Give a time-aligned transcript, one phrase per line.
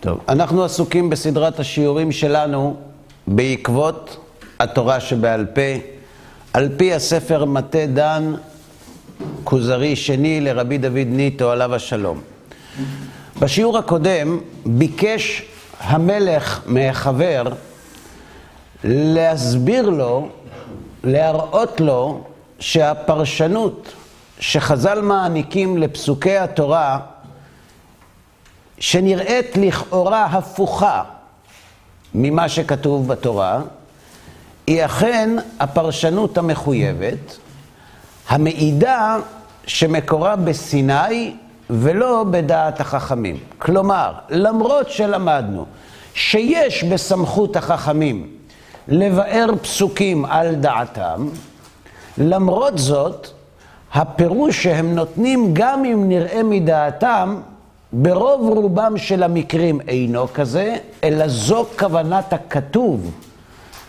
[0.00, 2.76] טוב, אנחנו עסוקים בסדרת השיעורים שלנו
[3.26, 4.16] בעקבות
[4.60, 5.60] התורה שבעל פה,
[6.52, 8.34] על פי הספר מטה דן,
[9.44, 12.20] כוזרי שני לרבי דוד ניטו עליו השלום.
[13.40, 15.42] בשיעור הקודם ביקש
[15.80, 17.42] המלך מהחבר
[18.84, 20.28] להסביר לו,
[21.04, 22.24] להראות לו
[22.60, 23.92] שהפרשנות
[24.40, 26.98] שחז"ל מעניקים לפסוקי התורה,
[28.78, 31.02] שנראית לכאורה הפוכה
[32.14, 33.60] ממה שכתוב בתורה,
[34.66, 37.36] היא אכן הפרשנות המחויבת,
[38.28, 39.16] המעידה
[39.66, 41.34] שמקורה בסיני
[41.70, 43.38] ולא בדעת החכמים.
[43.58, 45.66] כלומר, למרות שלמדנו
[46.14, 48.28] שיש בסמכות החכמים
[48.88, 51.28] לבאר פסוקים על דעתם,
[52.18, 53.37] למרות זאת,
[53.94, 57.40] הפירוש שהם נותנים, גם אם נראה מדעתם,
[57.92, 63.10] ברוב רובם של המקרים אינו כזה, אלא זו כוונת הכתוב.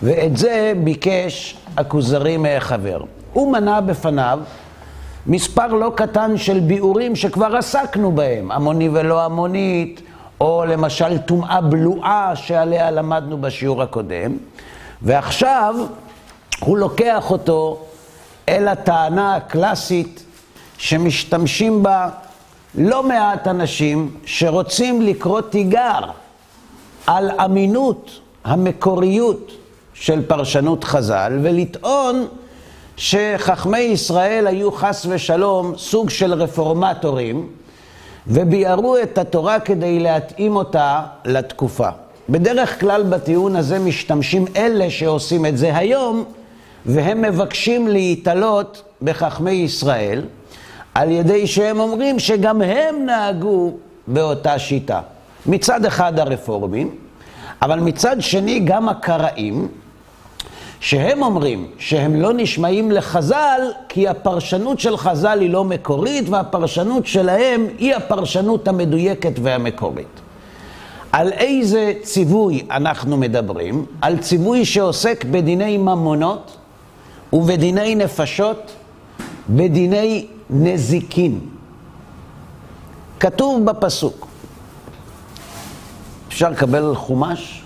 [0.04, 3.02] ואת זה ביקש הכוזרי מהחבר.
[3.34, 4.40] הוא מנה בפניו
[5.28, 10.02] מספר לא קטן של ביאורים שכבר עסקנו בהם, המוני ולא המונית,
[10.42, 14.38] או למשל טומאה בלועה שעליה למדנו בשיעור הקודם,
[15.02, 15.76] ועכשיו
[16.60, 17.86] הוא לוקח אותו
[18.50, 20.24] אל הטענה הקלאסית
[20.78, 22.10] שמשתמשים בה
[22.76, 26.00] לא מעט אנשים שרוצים לקרוא תיגר
[27.08, 28.12] על אמינות
[28.44, 29.52] המקוריות
[29.94, 32.28] של פרשנות חז"ל ולטעון
[32.98, 37.48] שחכמי ישראל היו חס ושלום סוג של רפורמטורים
[38.28, 41.90] וביארו את התורה כדי להתאים אותה לתקופה.
[42.30, 46.26] בדרך כלל בטיעון הזה משתמשים אלה שעושים את זה היום
[46.86, 50.22] והם מבקשים להתעלות בחכמי ישראל
[50.94, 53.74] על ידי שהם אומרים שגם הם נהגו
[54.08, 55.02] באותה שיטה.
[55.46, 56.96] מצד אחד הרפורמים,
[57.62, 59.68] אבל מצד שני גם הקראים,
[60.80, 67.68] שהם אומרים שהם לא נשמעים לחז"ל, כי הפרשנות של חז"ל היא לא מקורית, והפרשנות שלהם
[67.78, 70.20] היא הפרשנות המדויקת והמקורית.
[71.12, 73.86] על איזה ציווי אנחנו מדברים?
[74.02, 76.58] על ציווי שעוסק בדיני ממונות
[77.34, 78.72] ובדיני נפשות,
[79.50, 81.40] בדיני נזיקין.
[83.20, 84.28] כתוב בפסוק,
[86.28, 87.64] אפשר לקבל חומש?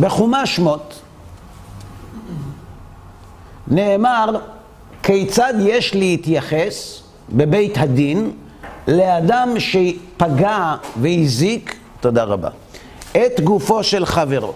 [0.00, 1.00] בחומש שמות
[3.68, 4.30] נאמר
[5.02, 7.02] כיצד יש להתייחס
[7.32, 8.30] בבית הדין
[8.88, 12.48] לאדם שפגע והזיק, תודה רבה,
[13.12, 14.52] את גופו של חברו.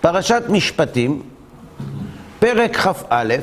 [0.00, 1.22] פרשת משפטים,
[2.38, 3.34] פרק כ"א,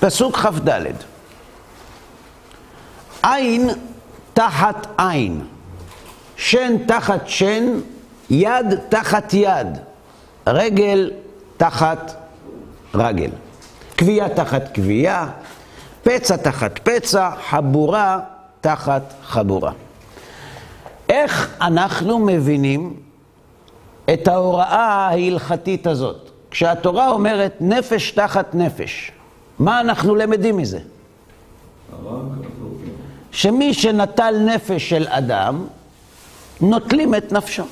[0.00, 0.80] פסוק כ"ד.
[3.22, 3.70] עין
[4.34, 5.46] תחת עין,
[6.40, 7.64] שן תחת שן,
[8.30, 9.66] יד תחת יד,
[10.46, 11.10] רגל
[11.56, 12.14] תחת
[12.94, 13.30] רגל.
[13.96, 15.30] קביעה תחת קביעה,
[16.02, 18.20] פצע תחת פצע, חבורה
[18.60, 19.72] תחת חבורה.
[21.08, 22.96] איך אנחנו מבינים
[24.12, 26.30] את ההוראה ההלכתית הזאת.
[26.50, 29.12] כשהתורה אומרת נפש תחת נפש,
[29.58, 30.78] מה אנחנו למדים מזה?
[33.32, 35.66] שמי שנטל נפש של אדם,
[36.60, 37.64] נוטלים את נפשו.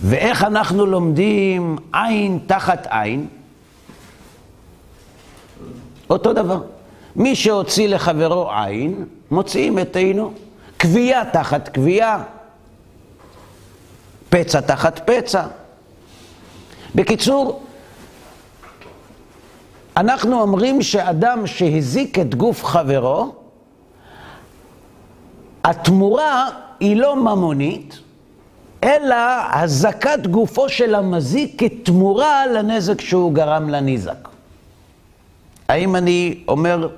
[0.00, 3.26] ואיך אנחנו לומדים עין תחת עין?
[6.10, 6.62] אותו דבר.
[7.16, 10.32] מי שהוציא לחברו עין, מוציאים את עינו.
[10.76, 12.22] קביעה תחת קביעה.
[14.28, 15.46] פצע תחת פצע.
[16.94, 17.62] בקיצור,
[19.96, 23.34] אנחנו אומרים שאדם שהזיק את גוף חברו,
[25.64, 26.48] התמורה
[26.80, 27.98] היא לא ממונית,
[28.84, 29.16] אלא
[29.52, 34.28] הזקת גופו של המזיק כתמורה לנזק שהוא גרם לניזק.
[35.68, 36.88] האם אני אומר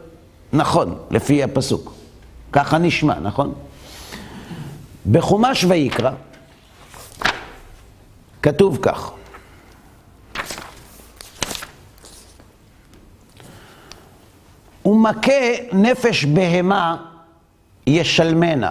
[0.53, 1.93] נכון, לפי הפסוק?
[2.53, 3.55] ככה נשמע, נכון?
[5.11, 6.11] בחומש ויקרא,
[8.43, 9.13] כתוב כך:
[14.85, 15.33] ומכה
[15.73, 16.97] נפש בהמה
[17.87, 18.71] ישלמנה.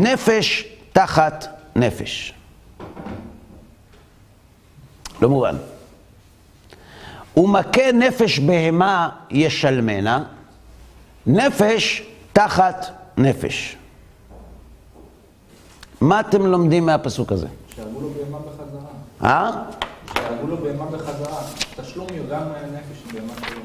[0.00, 2.34] נפש תחת נפש.
[5.22, 5.56] לא מובן.
[7.36, 10.24] ומכה נפש בהמה ישלמנה,
[11.26, 12.02] נפש
[12.32, 12.86] תחת
[13.16, 13.76] נפש.
[16.00, 17.46] מה אתם לומדים מהפסוק הזה?
[17.74, 19.30] שהרגו לו בהמה בחזרה.
[19.30, 19.50] אה?
[20.14, 21.42] שהרגו לו בהמה בחזרה.
[21.76, 22.42] תשלום גם
[22.72, 23.60] נפש בהמה שלו.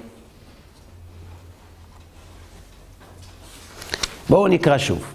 [4.30, 5.15] בואו נקרא שוב.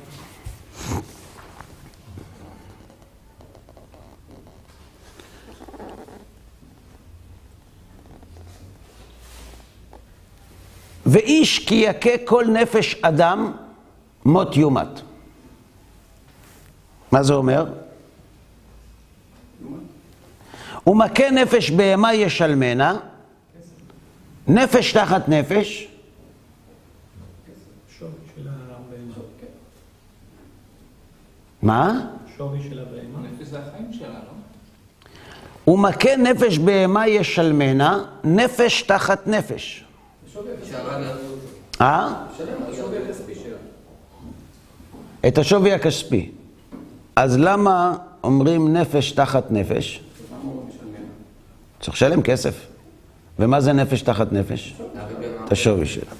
[11.06, 13.52] ואיש כי יכה כל נפש אדם
[14.24, 15.00] מות יומת.
[17.12, 17.64] מה זה אומר?
[20.86, 22.96] ומכה נפש בהמה ישלמנה,
[24.48, 25.88] נפש תחת נפש,
[27.98, 29.14] שווי של הבהמה.
[31.62, 32.00] מה?
[32.36, 33.28] שווי של הבהמה.
[33.28, 35.72] נפש זה החיים שלה, לא?
[35.72, 39.84] ומכה נפש בהמה ישלמנה, נפש תחת נפש.
[41.80, 42.24] אה?
[45.28, 46.30] את השווי הכספי.
[47.16, 50.00] אז למה אומרים נפש תחת נפש?
[51.80, 52.66] צריך לשלם כסף.
[53.38, 54.74] ומה זה נפש תחת נפש?
[55.44, 56.10] את השווי שלה.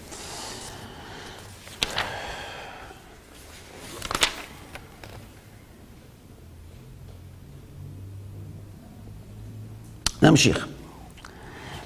[10.23, 10.67] נמשיך.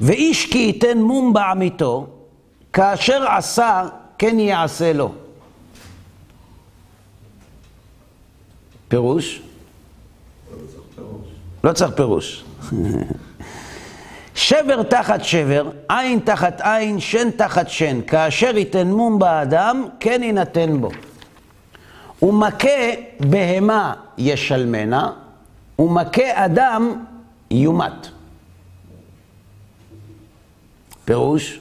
[0.00, 2.06] ואיש כי ייתן מום בעמיתו,
[2.72, 3.84] כאשר עשה,
[4.18, 5.12] כן יעשה לו.
[8.88, 9.42] פירוש?
[11.64, 12.44] לא צריך פירוש.
[14.34, 18.00] שבר תחת שבר, עין תחת עין, שן תחת שן.
[18.06, 20.90] כאשר ייתן מום באדם, כן יינתן בו.
[22.22, 22.68] ומכה
[23.20, 25.12] בהמה ישלמנה,
[25.78, 27.04] ומכה אדם
[27.50, 28.08] יומת.
[31.04, 31.60] פירוש?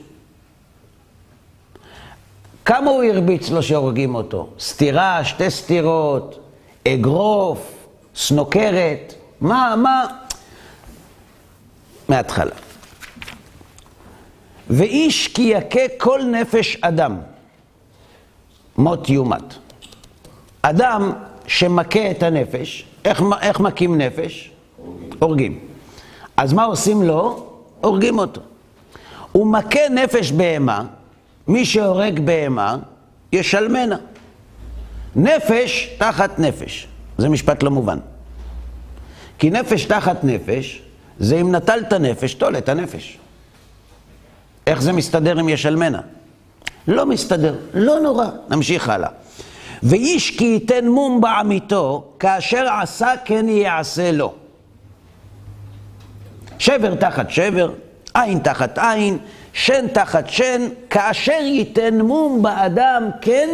[2.66, 4.50] כמה הוא הרביץ לו שהורגים אותו?
[4.60, 6.40] סטירה, שתי סטירות,
[6.88, 10.06] אגרוף, סנוקרת, מה, מה?
[12.10, 12.56] מההתחלה.
[14.69, 17.18] ואיש כי יכה כל נפש אדם,
[18.78, 19.54] מות יומת.
[20.62, 21.12] אדם
[21.48, 24.51] שמכה את הנפש, איך, איך מכים נפש?
[24.78, 25.10] הורגים.
[25.19, 25.60] הורגים.
[26.38, 27.48] אז מה עושים לו?
[27.81, 28.42] הורגים אותו.
[29.34, 30.84] הוא מכה נפש בהמה,
[31.48, 32.78] מי שהורג בהמה,
[33.32, 33.98] ישלמנה.
[35.16, 36.88] נפש תחת נפש.
[37.18, 37.98] זה משפט לא מובן.
[39.38, 40.82] כי נפש תחת נפש,
[41.20, 43.18] זה אם נטלת נפש, טול את הנפש.
[44.68, 46.02] איך זה מסתדר עם ישלמנה?
[46.88, 48.26] לא מסתדר, לא נורא.
[48.50, 49.10] נמשיך הלאה.
[49.84, 54.34] ואיש כי ייתן מום בעמיתו, כאשר עשה כן יעשה לו.
[56.60, 57.72] שבר תחת שבר,
[58.13, 59.18] עין תחת עין,
[59.54, 63.50] שן תחת שן, כאשר ייתן מום באדם, כן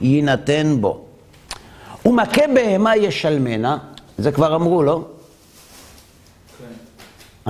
[0.00, 1.04] יינתן בו.
[2.06, 3.78] ומכה בהמה ישלמנה,
[4.18, 5.04] זה כבר אמרו, לא?
[6.58, 6.64] כן.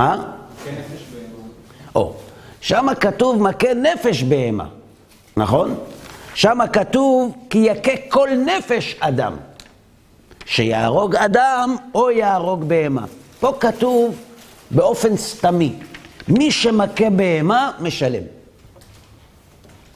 [0.00, 0.16] אה?
[0.64, 1.48] כן נפש בהמה.
[1.94, 2.14] או,
[2.60, 4.66] שמה כתוב מכה נפש בהמה,
[5.36, 5.74] נכון?
[6.34, 9.36] שמה כתוב כי יכה כל נפש אדם.
[10.46, 13.04] שיהרוג אדם או יהרוג בהמה.
[13.40, 14.16] פה כתוב
[14.70, 15.72] באופן סתמי,
[16.28, 18.22] מי שמכה בהמה, משלם.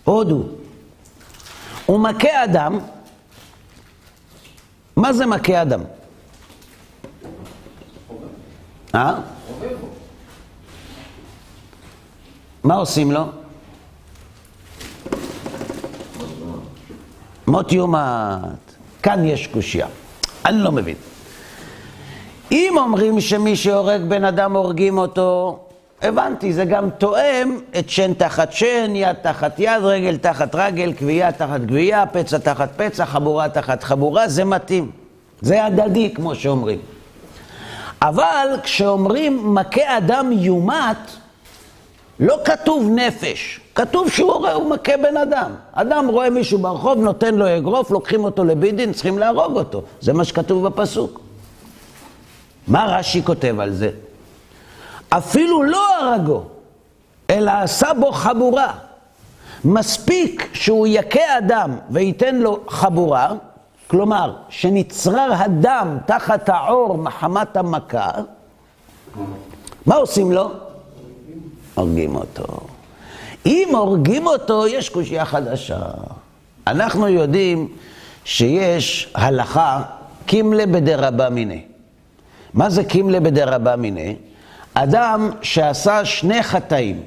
[0.04, 0.42] הודו.
[1.86, 2.78] הוא מכה אדם,
[4.96, 5.80] מה זה מכה אדם?
[8.94, 9.14] אה?
[12.64, 13.24] מה עושים לו?
[17.46, 18.74] מות יומת.
[19.02, 19.86] כאן יש קושייה.
[20.44, 20.96] אני לא מבין.
[22.52, 25.58] אם אומרים שמי שהורג בן אדם הורגים אותו,
[26.04, 31.32] הבנתי, זה גם תואם את שן תחת שן, יד תחת יד, רגל תחת רגל, גבייה
[31.32, 34.90] תחת גבייה, פצע תחת פצע, חבורה תחת חבורה, זה מתאים.
[35.40, 36.78] זה הדדי, כמו שאומרים.
[38.02, 40.96] אבל כשאומרים מכה אדם יומת,
[42.20, 45.50] לא כתוב נפש, כתוב שהוא רואה, הוא מכה בן אדם.
[45.72, 49.82] אדם רואה מישהו ברחוב, נותן לו אגרוף, לוקחים אותו לבית דין, צריכים להרוג אותו.
[50.00, 51.20] זה מה שכתוב בפסוק.
[52.68, 53.90] מה רש"י כותב על זה?
[55.18, 56.42] אפילו לא הרגו,
[57.30, 58.72] אלא עשה בו חבורה.
[59.64, 63.32] מספיק שהוא יכה אדם וייתן לו חבורה,
[63.86, 68.10] כלומר, שנצרר הדם תחת העור מחמת המכה,
[69.86, 70.50] מה עושים לו?
[71.74, 72.44] הורגים אותו.
[73.46, 75.80] אם הורגים אותו, יש קושייה חדשה.
[76.66, 77.68] אנחנו יודעים
[78.24, 79.82] שיש הלכה
[80.26, 81.60] קימלה בדרבא מיניה.
[82.54, 84.12] מה זה קימלה בדרבא מיניה?
[84.74, 87.02] אדם שעשה שני חטאים,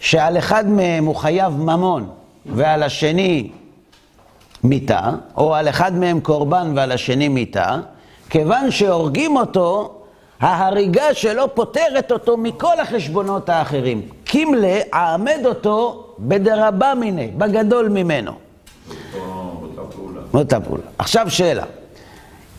[0.00, 2.08] שעל אחד מהם הוא חייב ממון
[2.46, 3.50] ועל השני
[4.64, 7.76] מיתה, או על אחד מהם קורבן ועל השני מיתה,
[8.30, 9.94] כיוון שהורגים אותו,
[10.40, 14.02] ההריגה שלו פוטרת אותו מכל החשבונות האחרים.
[14.24, 18.32] קימלה עמד אותו בדרבה מיני, בגדול ממנו.
[20.34, 20.82] אותה פעולה.
[20.98, 21.64] עכשיו שאלה,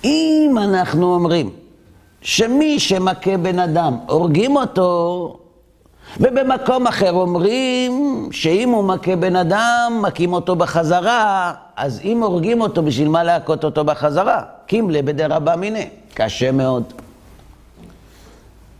[0.03, 1.49] אם אנחנו אומרים
[2.25, 5.37] שמי שמכה בן אדם, הורגים אותו,
[6.19, 12.83] ובמקום אחר אומרים שאם הוא מכה בן אדם, מכים אותו בחזרה, אז אם הורגים אותו,
[12.83, 14.41] בשביל מה להכות אותו בחזרה?
[14.65, 15.89] קימלה בדרבה מיני.
[16.13, 16.83] קשה מאוד.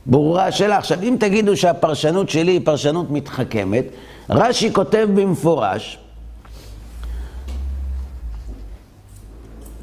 [0.06, 0.78] ברורה השאלה.
[0.78, 3.86] עכשיו, אם תגידו שהפרשנות שלי היא פרשנות מתחכמת,
[4.30, 6.00] רש"י כותב במפורש,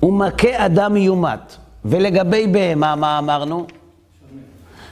[0.01, 1.62] הוא מכה אדם יומת.
[1.85, 3.67] ולגבי בהמה, מה אמרנו?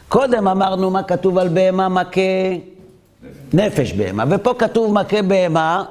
[0.08, 2.20] קודם אמרנו מה כתוב על בהמה מכה
[3.52, 5.84] נפש בהמה, ופה כתוב מכה בהמה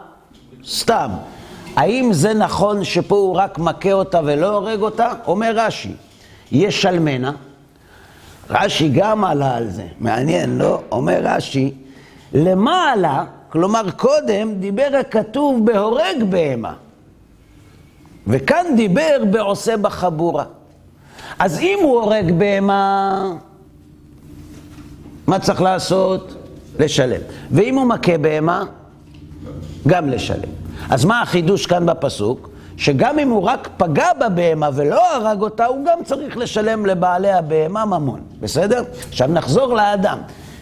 [0.65, 1.09] סתם.
[1.75, 5.13] האם זה נכון שפה הוא רק מכה אותה ולא הורג אותה?
[5.27, 5.91] אומר רש"י,
[6.51, 7.31] ישלמנה.
[8.49, 10.81] רש"י גם עלה על זה, מעניין, לא?
[10.91, 11.73] אומר רש"י,
[12.33, 13.23] למה עלה?
[13.49, 16.73] כלומר, קודם דיבר הכתוב בהורג בהמה,
[18.27, 20.43] וכאן דיבר בעושה בחבורה.
[21.39, 23.34] אז אם הוא הורג בהמה,
[25.27, 26.36] מה צריך לעשות?
[26.79, 27.22] לשלם.
[27.51, 28.63] ואם הוא מכה בהמה,
[29.88, 30.50] גם לשלם.
[30.89, 32.50] אז מה החידוש כאן בפסוק?
[32.77, 37.86] שגם אם הוא רק פגע בבהמה ולא הרג אותה, הוא גם צריך לשלם לבעלי הבהמה
[37.86, 38.19] ממון.
[38.39, 38.84] בסדר?
[39.10, 40.17] עכשיו נחזור לאדם.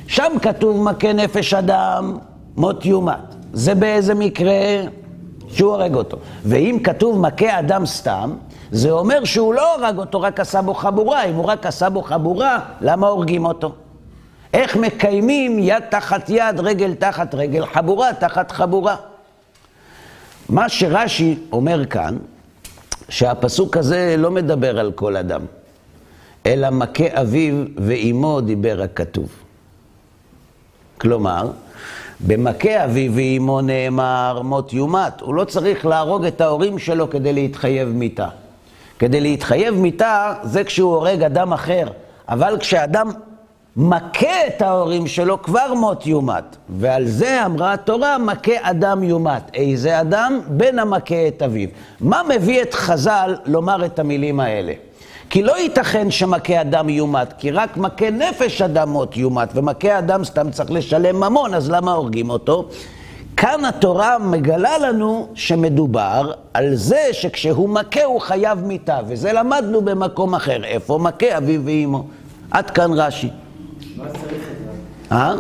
[0.08, 2.18] שם כתוב מכה נפש אדם,
[2.58, 3.36] מות יומת.
[3.54, 4.54] זה באיזה מקרה?
[5.48, 6.18] שהוא הורג אותו.
[6.46, 8.34] ואם כתוב מכה אדם סתם,
[8.72, 11.24] זה אומר שהוא לא הרג אותו, רק עשה בו חבורה.
[11.24, 13.76] אם הוא רק עשה בו חבורה, למה הורגים אותו?
[14.54, 18.96] איך מקיימים יד תחת יד, רגל תחת רגל, חבורה תחת חבורה.
[20.50, 22.18] מה שרש"י אומר כאן,
[23.10, 25.42] שהפסוק הזה לא מדבר על כל אדם,
[26.46, 29.30] אלא מכה אביו ואימו דיבר הכתוב.
[30.98, 31.52] כלומר,
[32.28, 35.22] במכה אביו ואימו נאמר מות יומת.
[35.22, 38.28] הוא לא צריך להרוג את ההורים שלו כדי להתחייב מיתה.
[39.00, 41.88] כדי להתחייב מיתה זה כשהוא הורג אדם אחר.
[42.30, 43.12] אבל כשאדם
[43.78, 46.56] מכה את ההורים שלו, כבר מות יומת.
[46.70, 49.52] ועל זה אמרה התורה, מכה אדם יומת.
[49.54, 50.40] איזה אדם?
[50.48, 51.70] בן המכה את אביו.
[52.00, 54.74] מה מביא את חז"ל לומר את המילים האלה?
[55.30, 60.24] כי לא ייתכן שמכה אדם יומת, כי רק מכה נפש אדם מות יומת, ומכה אדם
[60.24, 62.70] סתם צריך לשלם ממון, אז למה הורגים אותו?
[63.38, 70.36] כאן התורה מגלה לנו שמדובר על זה שכשהוא מכה הוא חייב מיתה, וזה למדנו במקום
[70.36, 70.64] אחר.
[70.64, 72.08] איפה מכה אביו ואימו?
[72.52, 73.30] עד כאן רש"י.
[73.98, 74.58] מה צריך את
[75.10, 75.16] זה?
[75.16, 75.36] אה?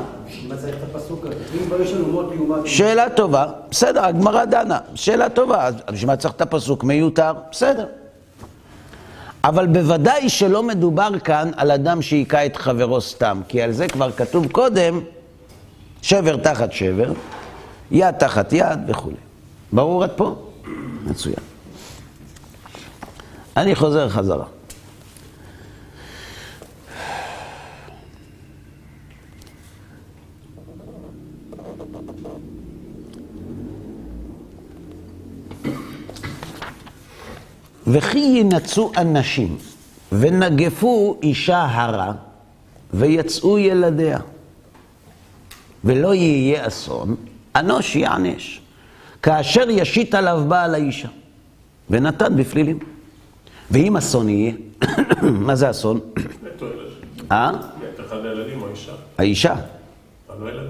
[0.47, 1.35] מה צריך את הפסוק הזה?
[1.53, 2.67] אם כבר יש לנו מות יומת...
[2.67, 7.33] שאלה טובה, בסדר, הגמרא דנה, שאלה טובה, אז בשביל מה צריך את הפסוק מיותר?
[7.51, 7.85] בסדר.
[9.43, 14.11] אבל בוודאי שלא מדובר כאן על אדם שהיכה את חברו סתם, כי על זה כבר
[14.11, 14.99] כתוב קודם,
[16.01, 17.11] שבר תחת שבר,
[17.91, 19.15] יד תחת יד וכולי.
[19.71, 20.35] ברור עד פה?
[21.05, 21.35] מצוין.
[23.57, 24.45] אני חוזר חזרה.
[37.87, 39.57] וכי ינצו אנשים
[40.11, 42.11] ונגפו אישה הרה
[42.93, 44.19] ויצאו ילדיה
[45.83, 47.15] ולא יהיה אסון,
[47.59, 48.61] אנוש יענש,
[49.23, 51.07] כאשר ישית עליו בעל האישה
[51.89, 52.79] ונתן בפלילים.
[53.71, 54.53] ואם אסון יהיה,
[55.45, 55.99] מה זה אסון?
[57.31, 57.51] אה?
[57.51, 58.91] מת אחד הילדים או אישה?
[59.17, 59.55] האישה.
[60.39, 60.61] לא.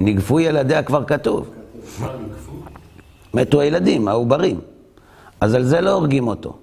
[0.00, 1.50] נגפו ילדיה כבר כתוב.
[3.34, 4.60] מתו הילדים, העוברים.
[5.40, 6.58] אז על זה לא הורגים אותו.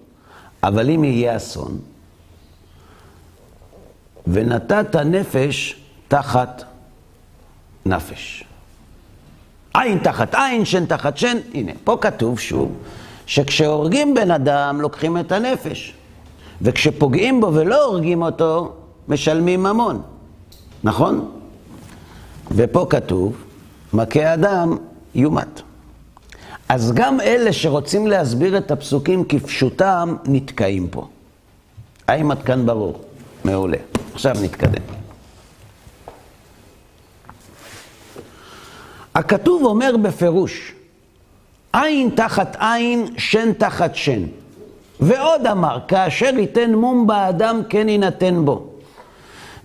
[0.64, 1.80] אבל אם יהיה אסון,
[4.28, 5.76] ונתת נפש
[6.08, 6.64] תחת
[7.86, 8.44] נפש.
[9.74, 12.72] עין תחת עין, שן תחת שן, הנה, פה כתוב שוב,
[13.26, 15.94] שכשהורגים בן אדם, לוקחים את הנפש.
[16.62, 18.74] וכשפוגעים בו ולא הורגים אותו,
[19.08, 20.02] משלמים ממון.
[20.84, 21.32] נכון?
[22.52, 23.36] ופה כתוב,
[23.94, 24.78] מכה אדם
[25.16, 25.62] יומת.
[26.70, 31.08] אז גם אלה שרוצים להסביר את הפסוקים כפשוטם, נתקעים פה.
[32.08, 33.02] האם עד כאן ברור?
[33.46, 33.78] מעולה.
[34.14, 34.93] עכשיו נתקדם.
[39.16, 40.74] הכתוב אומר בפירוש,
[41.74, 44.24] עין תחת עין, שן תחת שן.
[45.00, 48.68] ועוד אמר, כאשר ייתן מום באדם, כן יינתן בו.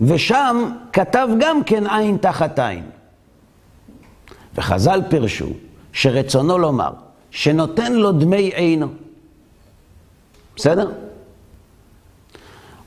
[0.01, 2.83] ושם כתב גם כן עין תחת עין.
[4.55, 5.49] וחז"ל פירשו
[5.93, 6.91] שרצונו לומר
[7.31, 8.87] שנותן לו דמי עינו.
[10.55, 10.91] בסדר?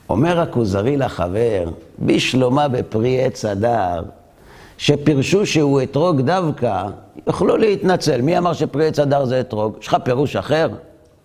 [0.08, 1.64] אומר הכוזרי לחבר,
[1.98, 4.02] בשלומה בפרי עץ הדר,
[4.78, 6.84] שפירשו שהוא אתרוג דווקא,
[7.26, 8.20] יוכלו להתנצל.
[8.20, 9.76] מי אמר שפרי עץ הדר זה אתרוג?
[9.80, 10.68] יש לך פירוש אחר?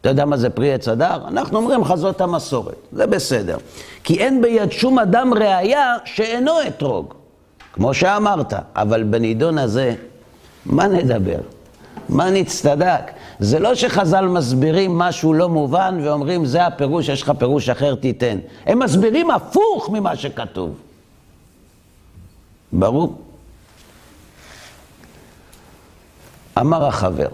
[0.01, 1.27] אתה יודע מה זה פרי עץ הדר?
[1.27, 3.57] אנחנו אומרים לך זאת המסורת, זה בסדר.
[4.03, 7.13] כי אין ביד שום אדם ראייה שאינו אתרוג,
[7.73, 8.53] כמו שאמרת.
[8.75, 9.95] אבל בנידון הזה,
[10.65, 11.39] מה נדבר?
[12.09, 13.11] מה נצטדק?
[13.39, 18.37] זה לא שחז"ל מסבירים משהו לא מובן ואומרים זה הפירוש, יש לך פירוש אחר, תיתן.
[18.65, 20.75] הם מסבירים הפוך ממה שכתוב.
[22.73, 23.15] ברור?
[26.59, 27.27] אמר החבר,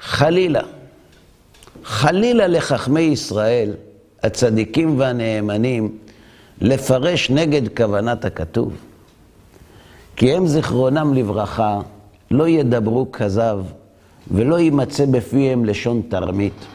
[0.00, 0.60] חלילה,
[1.84, 3.74] חלילה לחכמי ישראל,
[4.22, 5.98] הצדיקים והנאמנים,
[6.60, 8.76] לפרש נגד כוונת הכתוב.
[10.16, 11.80] כי הם זיכרונם לברכה,
[12.30, 13.58] לא ידברו כזב,
[14.30, 16.66] ולא יימצא בפיהם לשון תרמית,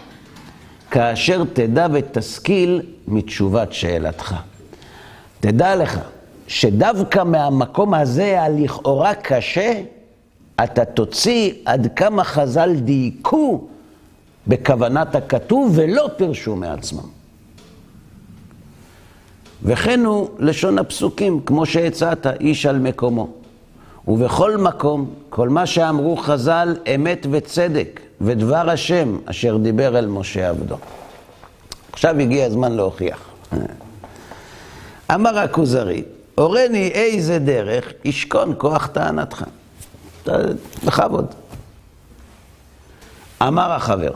[0.91, 4.36] כאשר תדע ותשכיל מתשובת שאלתך.
[5.39, 6.00] תדע לך
[6.48, 9.82] שדווקא מהמקום הזה, הלכאורה קשה,
[10.64, 13.68] אתה תוציא עד כמה חז"ל דייקו
[14.48, 17.18] בכוונת הכתוב ולא פירשו מעצמם.
[19.64, 23.28] וכן הוא לשון הפסוקים, כמו שהצעת, איש על מקומו.
[24.08, 30.76] ובכל מקום, כל מה שאמרו חז"ל, אמת וצדק, ודבר השם אשר דיבר אל משה עבדו.
[31.94, 33.20] עכשיו הגיע הזמן להוכיח.
[35.14, 36.04] אמר הכוזרי,
[36.36, 39.44] הורני איזה דרך ישכון כוח טענתך.
[40.86, 41.25] בכבוד.
[43.41, 44.12] אמר החבר,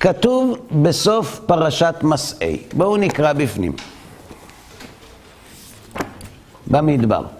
[0.00, 3.72] כתוב בסוף פרשת מסעי, בואו נקרא בפנים.
[6.66, 7.37] במדבר.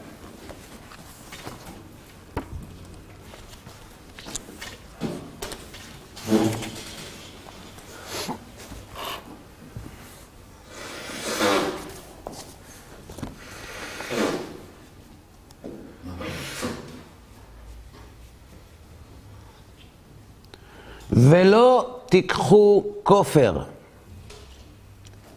[21.31, 23.59] ולא תיקחו כופר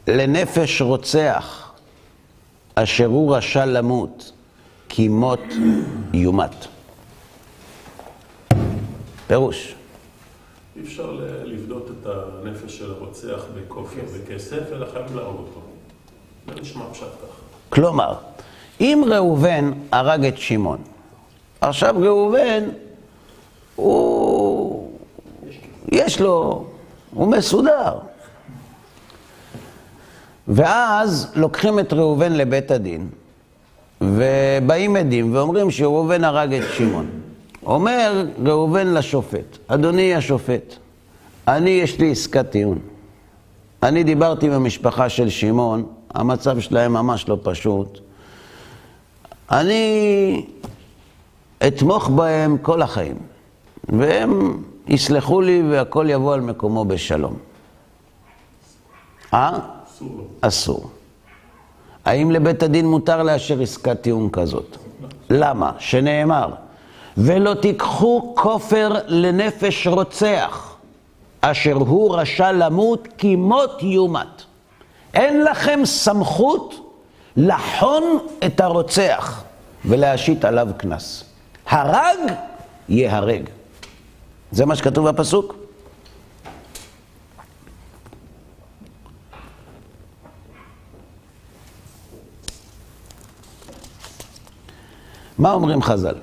[0.08, 1.72] לנפש רוצח,
[2.76, 4.32] אשר הוא רשע למות,
[4.90, 5.40] כי מות
[6.14, 6.56] יומת.
[9.28, 9.76] פירוש.
[10.76, 11.12] אי אפשר
[11.44, 15.62] לבדות את הנפש של הרוצח בכופר וכסף, אלא חייב להרוג אותו.
[16.48, 17.42] זה נשמע פשט ככה.
[17.70, 18.14] כלומר,
[18.82, 20.82] אם ראובן הרג את שמעון,
[21.62, 22.64] עכשיו ראובן,
[23.76, 24.21] הוא...
[25.92, 26.66] יש לו...
[27.14, 27.94] הוא מסודר.
[30.48, 33.10] ואז לוקחים את ראובן לבית הדין,
[34.02, 37.10] ובאים עדים ואומרים שראובן הרג את שמעון.
[37.66, 40.76] אומר ראובן לשופט, אדוני השופט,
[41.48, 42.80] אני, יש לי עסקת טיעון.
[43.84, 48.00] אני דיברתי עם המשפחה של שמעון, המצב שלהם ממש לא פשוט.
[49.52, 50.46] אני
[51.68, 53.18] אתמוך בהם כל החיים,
[53.90, 57.38] והם יסלחו לי והכל יבוא על מקומו בשלום.
[59.34, 59.60] אה?
[60.42, 60.90] אסור.
[62.06, 64.78] האם לבית הדין מותר לאשר עסקת טיעון כזאת?
[65.30, 65.72] למה?
[65.80, 66.50] שנאמר,
[67.18, 70.76] ולא תיקחו כופר לנפש רוצח,
[71.42, 74.42] אשר הוא רשע למות כי מות יומת.
[75.14, 76.96] אין לכם סמכות
[77.38, 78.04] לחון
[78.46, 79.44] את הרוצח
[79.86, 81.24] ולהשית עליו קנס.
[81.70, 82.18] הרג,
[82.90, 83.50] ייהרג.
[84.52, 85.56] זה מה שכתוב בפסוק?
[95.38, 96.16] מה אומרים חז"ל?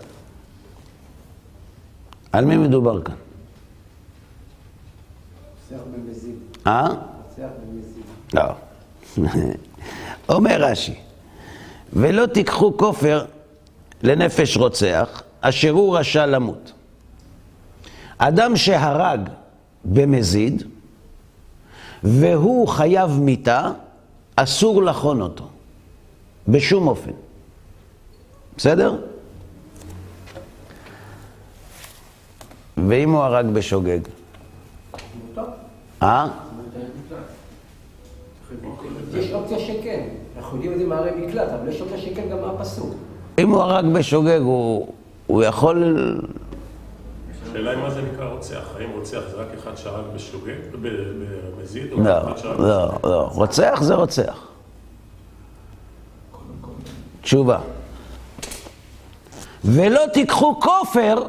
[2.32, 3.14] על מי מדובר כאן?
[5.70, 6.34] רוצח במזיד.
[6.66, 6.88] אה?
[6.88, 8.04] רוצח במזיד.
[8.34, 8.54] לא.
[10.34, 10.94] אומר רש"י,
[11.92, 13.24] ולא תיקחו כופר
[14.02, 16.72] לנפש רוצח, אשר הוא רשע למות.
[18.18, 19.20] אדם שהרג
[19.84, 20.62] במזיד,
[22.04, 23.70] והוא חייב מיתה,
[24.36, 25.48] אסור לחון אותו.
[26.48, 27.10] בשום אופן.
[28.56, 28.96] בסדר?
[32.88, 34.00] ואם הוא הרג בשוגג?
[36.02, 36.28] אה?
[39.14, 40.08] יש אופציה שכן.
[40.36, 42.94] אנחנו יודעים את זה מהרי מקלט, אבל יש אופציה שכן גם מהפסוק.
[43.38, 44.40] אם הוא הרג בשוגג,
[45.26, 45.94] הוא יכול...
[47.50, 48.64] השאלה היא מה זה נקרא רוצח.
[48.78, 53.30] האם רוצח זה רק אחד שהרג בשוגג, במזיד, או לא, אחד שהרג לא, לא.
[53.34, 54.46] רוצח זה רוצח.
[57.20, 57.58] תשובה.
[59.64, 61.22] ולא תיקחו כופר,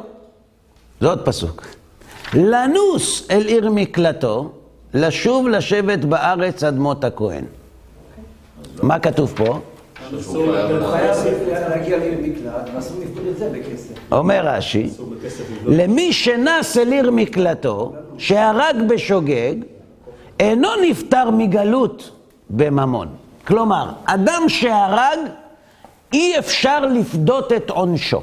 [1.00, 1.66] זה עוד פסוק,
[2.34, 4.52] לנוס אל עיר מקלטו,
[4.94, 7.44] לשוב לשבת בארץ עד מות הכהן.
[8.82, 9.60] מה כתוב פה?
[10.20, 13.94] אסור לתת הוא חייב להגיע לעיר מקלט, ואסור לפקוד את זה בכסף.
[14.12, 14.90] אומר רש"י.
[15.66, 19.54] למי שנס אל עיר מקלטו, שהרג בשוגג,
[20.40, 22.10] אינו נפטר מגלות
[22.50, 23.08] בממון.
[23.46, 25.18] כלומר, אדם שהרג,
[26.12, 28.22] אי אפשר לפדות את עונשו.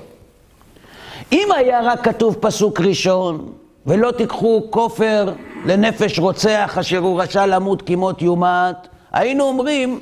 [1.31, 3.51] אם היה רק כתוב פסוק ראשון,
[3.85, 5.33] ולא תיקחו כופר
[5.65, 8.75] לנפש רוצח אשר הוא רשע למות כמות יומת,
[9.11, 9.99] היינו אומרים,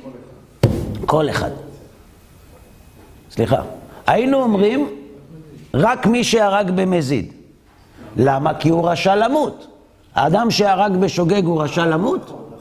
[1.06, 1.50] כל אחד.
[3.36, 3.62] סליחה.
[4.06, 4.88] היינו אומרים,
[5.74, 7.32] רק מי שהרג במזיד.
[8.16, 8.54] למה?
[8.54, 9.66] כי הוא רשע למות.
[10.14, 12.52] האדם שהרג בשוגג הוא רשע למות?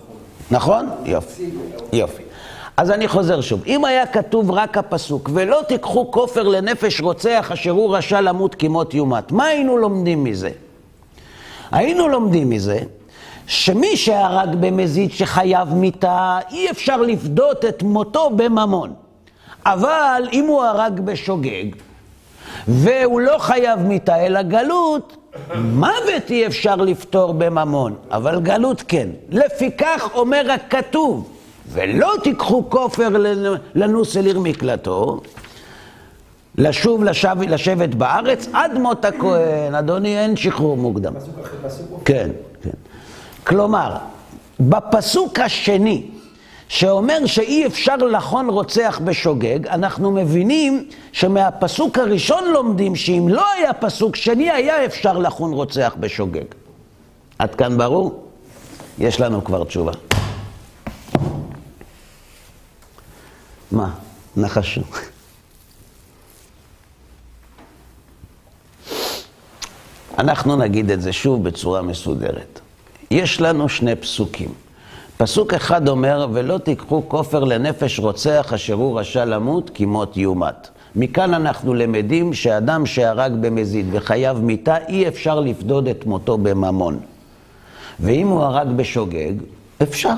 [0.51, 0.89] נכון?
[1.05, 1.49] יופי.
[1.93, 2.23] יופי.
[2.77, 3.63] אז אני חוזר שוב.
[3.67, 8.93] אם היה כתוב רק הפסוק, ולא תיקחו כופר לנפש רוצח אשר הוא רשע למות כמות
[8.93, 10.49] יומת, מה היינו לומדים מזה?
[11.71, 12.79] היינו לומדים מזה
[13.47, 18.93] שמי שהרג במזיד שחייב מיתה, אי אפשר לפדות את מותו בממון.
[19.65, 21.65] אבל אם הוא הרג בשוגג,
[22.67, 25.17] והוא לא חייב מיתה אלא גלות,
[25.55, 29.07] מוות אי אפשר לפתור בממון, אבל גלות כן.
[29.29, 31.29] לפיכך אומר הכתוב,
[31.73, 35.21] ולא תיקחו כופר לנ- לנוס אל עיר מקלטו,
[36.57, 39.75] לשוב לשב, לשבת בארץ עד מות הכהן.
[39.75, 41.13] אדוני, אין שחרור מוקדם.
[41.19, 42.01] פסוק אחרי פסוק.
[42.05, 42.29] כן,
[42.63, 42.69] כן.
[43.43, 43.95] כלומר,
[44.59, 46.03] בפסוק השני,
[46.67, 54.15] שאומר שאי אפשר לחון רוצח בשוגג, אנחנו מבינים שמהפסוק הראשון לומדים שאם לא היה פסוק
[54.15, 56.45] שני, היה אפשר לחון רוצח בשוגג.
[57.39, 58.23] עד כאן ברור?
[58.99, 59.91] יש לנו כבר תשובה.
[63.71, 63.89] מה?
[64.37, 64.81] נחשו.
[70.17, 72.59] אנחנו נגיד את זה שוב בצורה מסודרת.
[73.11, 74.64] יש לנו שני פסוקים.
[75.17, 80.69] פסוק אחד אומר, ולא תיקחו כופר לנפש רוצח אשר הוא רשע למות כמות יומת.
[80.95, 86.99] מכאן אנחנו למדים שאדם שהרג במזיד וחייב מיתה, אי אפשר לפדוד את מותו בממון.
[87.99, 89.33] ואם הוא הרג בשוגג,
[89.81, 90.13] אפשר.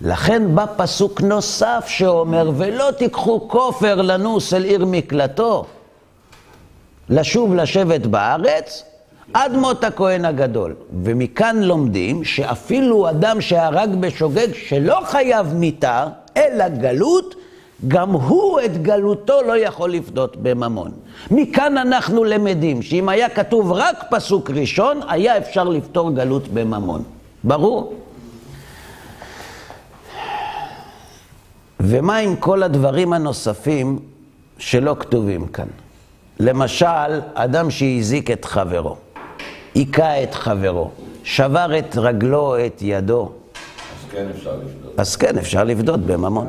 [0.00, 5.64] לכן בא פסוק נוסף שאומר, ולא תיקחו כופר לנוס אל עיר מקלטו,
[7.08, 8.84] לשוב לשבת בארץ,
[9.34, 10.74] עד מות הכהן הגדול.
[11.02, 17.34] ומכאן לומדים שאפילו אדם שהרג בשוגג שלא חייב מיתה, אלא גלות,
[17.88, 20.90] גם הוא את גלותו לא יכול לפדות בממון.
[21.30, 27.02] מכאן אנחנו למדים שאם היה כתוב רק פסוק ראשון, היה אפשר לפתור גלות בממון.
[27.44, 27.94] ברור?
[31.80, 33.98] ומה עם כל הדברים הנוספים
[34.58, 35.66] שלא כתובים כאן?
[36.40, 38.96] למשל, אדם שהזיק את חברו,
[39.74, 40.90] היכה את חברו,
[41.24, 43.32] שבר את רגלו את ידו,
[44.08, 44.92] אז כן אפשר לבדוק.
[44.96, 46.48] אז כן, אפשר לפדות בממון.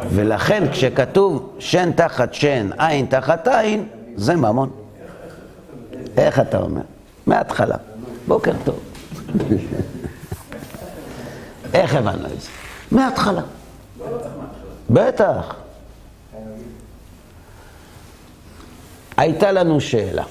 [0.00, 4.70] אה, ולכן כשכתוב שן תחת שן, עין תחת עין, זה ממון.
[6.16, 6.80] איך אתה אומר?
[7.26, 7.76] מההתחלה.
[8.26, 8.80] בוקר טוב.
[11.74, 12.48] איך הבנו את זה?
[12.90, 13.42] מההתחלה.
[14.90, 15.54] בטח.
[19.16, 20.24] הייתה לנו שאלה.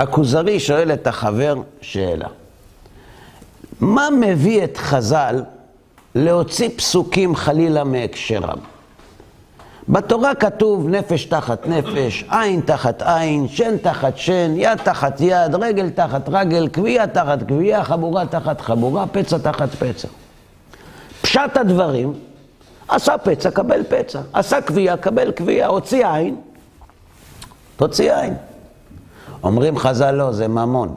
[0.00, 2.28] הכוזרי שואל את החבר שאלה.
[3.80, 5.42] מה מביא את חז"ל
[6.14, 8.58] להוציא פסוקים חלילה מהקשרם?
[9.88, 15.90] בתורה כתוב נפש תחת נפש, עין תחת עין, שן תחת שן, יד תחת יד, רגל
[15.90, 20.08] תחת רגל, קביעה תחת קביעה, חבורה תחת חבורה, פצע תחת פצע.
[21.22, 22.12] פשט הדברים,
[22.88, 26.36] עשה פצע, קבל פצע, עשה קביעה, קבל קביעה, הוציא עין,
[27.76, 28.34] תוציא עין.
[29.42, 30.94] אומרים חז"ל לא, זה ממון.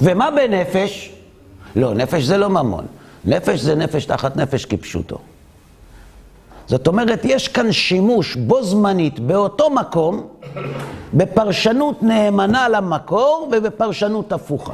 [0.00, 1.12] ומה בנפש?
[1.76, 2.86] לא, נפש זה לא ממון.
[3.24, 5.18] נפש זה נפש תחת נפש כפשוטו.
[6.66, 10.26] זאת אומרת, יש כאן שימוש בו זמנית, באותו מקום,
[11.14, 14.72] בפרשנות נאמנה למקור ובפרשנות הפוכה.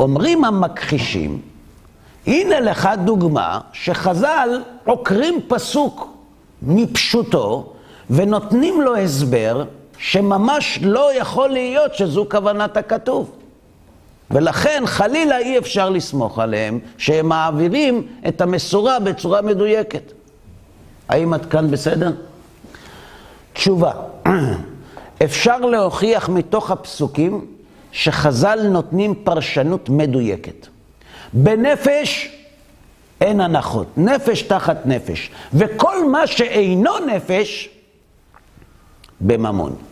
[0.00, 1.40] אומרים המכחישים,
[2.26, 6.08] הנה לך דוגמה שחז"ל עוקרים פסוק
[6.62, 7.72] מפשוטו
[8.10, 9.64] ונותנים לו הסבר
[10.02, 13.30] שממש לא יכול להיות שזו כוונת הכתוב.
[14.30, 20.12] ולכן חלילה אי אפשר לסמוך עליהם שהם מעבירים את המסורה בצורה מדויקת.
[21.08, 22.12] האם עד כאן בסדר?
[23.52, 23.92] תשובה,
[25.24, 27.46] אפשר להוכיח מתוך הפסוקים
[27.92, 30.66] שחז"ל נותנים פרשנות מדויקת.
[31.32, 32.28] בנפש
[33.20, 33.86] אין הנחות.
[33.96, 35.30] נפש תחת נפש.
[35.54, 37.68] וכל מה שאינו נפש,
[39.20, 39.91] בממון.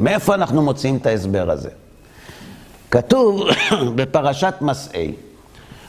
[0.00, 1.68] מאיפה אנחנו מוצאים את ההסבר הזה?
[2.90, 3.42] כתוב
[3.96, 5.12] בפרשת מסעי,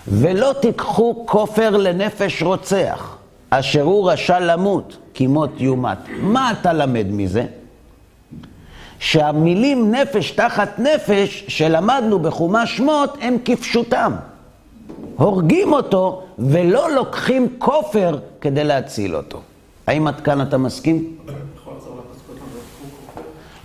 [0.07, 3.17] ולא תיקחו כופר לנפש רוצח,
[3.49, 5.97] אשר הוא רשע למות, כי מות יומת.
[6.21, 7.45] מה אתה למד מזה?
[8.99, 14.13] שהמילים נפש תחת נפש שלמדנו בחומש שמות הם כפשוטם.
[15.15, 19.41] הורגים אותו ולא לוקחים כופר כדי להציל אותו.
[19.87, 21.17] האם עד כאן אתה מסכים?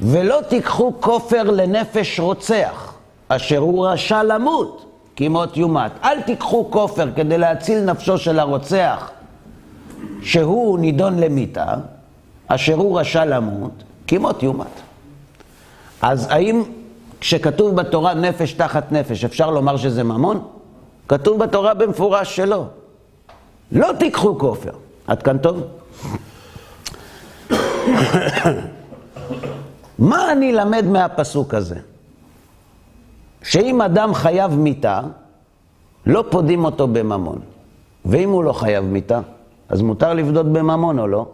[0.00, 2.94] ולא תיקחו כופר לנפש רוצח,
[3.28, 4.84] אשר הוא רשע למות,
[5.16, 5.92] כי מות יומת.
[6.04, 9.10] אל תיקחו כופר כדי להציל נפשו של הרוצח,
[10.22, 11.74] שהוא נידון למיתה,
[12.46, 14.66] אשר הוא רשע למות, כי מות יומת.
[16.02, 16.62] אז האם
[17.20, 20.42] כשכתוב בתורה נפש תחת נפש, אפשר לומר שזה ממון?
[21.08, 22.64] כתוב בתורה במפורש שלא.
[23.72, 24.70] לא תיקחו כופר.
[25.06, 25.62] עד כאן טוב?
[29.98, 31.78] מה אני למד מהפסוק הזה?
[33.42, 35.00] שאם אדם חייב מיתה,
[36.06, 37.38] לא פודים אותו בממון.
[38.04, 39.20] ואם הוא לא חייב מיתה,
[39.68, 41.26] אז מותר לבדות בממון או לא?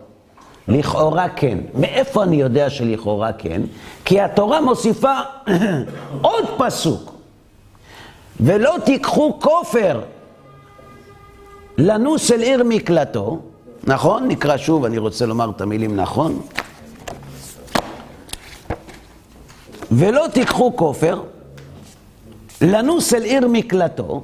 [0.68, 1.58] לכאורה כן.
[1.74, 3.62] מאיפה אני יודע שלכאורה כן?
[4.04, 5.14] כי התורה מוסיפה
[6.22, 7.12] עוד פסוק.
[8.40, 10.00] ולא תיקחו כופר
[11.78, 13.38] לנוס אל עיר מקלטו,
[13.84, 14.28] נכון?
[14.28, 16.40] נקרא שוב, אני רוצה לומר את המילים נכון.
[19.96, 21.20] ולא תיקחו כופר,
[22.60, 24.22] לנוס אל עיר מקלטו,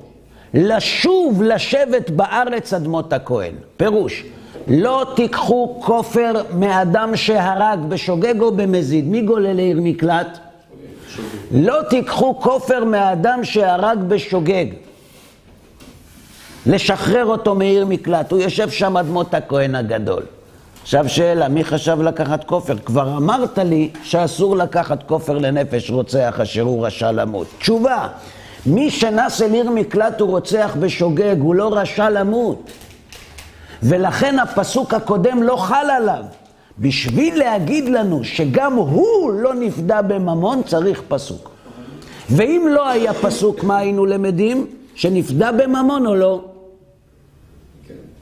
[0.55, 3.53] לשוב לשבת בארץ אדמות הכהן.
[3.77, 4.25] פירוש,
[4.69, 9.09] לא תיקחו כופר מאדם שהרג בשוגג או במזיד.
[9.09, 10.39] מי גולל לעיר מקלט?
[11.51, 14.67] לא תיקחו כופר מאדם שהרג בשוגג.
[16.67, 18.33] לשחרר אותו מעיר מקלט.
[18.33, 20.23] הוא יושב שם אדמות הכהן הגדול.
[20.89, 22.79] עכשיו שאלה, מי חשב לקחת כופר?
[22.79, 27.47] כבר אמרת לי שאסור לקחת כופר לנפש רוצח אשר הוא רשע למות.
[27.59, 28.09] תשובה,
[28.67, 32.71] מי שנס אל עיר מקלט הוא רוצח בשוגג, הוא לא רשע למות.
[33.83, 36.25] ולכן הפסוק הקודם לא חל עליו.
[36.79, 41.51] בשביל להגיד לנו שגם הוא לא נפדה בממון, צריך פסוק.
[42.31, 44.67] ואם לא היה פסוק, מה היינו למדים?
[44.95, 46.45] שנפדה בממון או לא?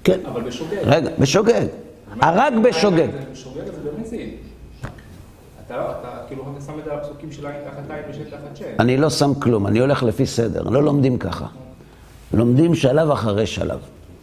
[0.05, 0.19] כן.
[0.27, 0.77] אבל בשוגג.
[0.85, 1.67] רגע, בשוגג.
[2.21, 3.09] הרג בשוגג.
[3.33, 3.63] בשוגג
[4.05, 4.17] זה.
[5.67, 8.31] אתה לא, אתה כאילו אתה שם את זה על הפסוקים של עין תחת עין ושל
[8.31, 8.65] תחת שן.
[8.79, 11.47] אני לא שם כלום, אני הולך לפי סדר, לא לומדים ככה.
[12.35, 13.79] לומדים שלב אחרי שלב,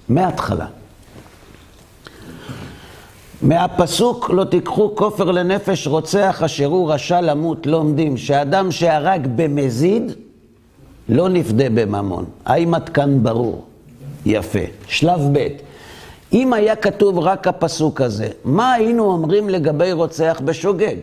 [0.10, 0.66] מההתחלה.
[3.42, 10.12] מהפסוק לא תיקחו כופר לנפש רוצח אשר הוא רשע למות, לומדים שאדם שהרג במזיד
[11.10, 12.26] לא נפדה בממון.
[12.46, 13.66] האם עד כאן ברור?
[14.26, 14.60] יפה.
[14.88, 15.48] שלב ב'
[16.34, 20.96] אם היה כתוב רק הפסוק הזה, מה היינו אומרים לגבי רוצח בשוגג?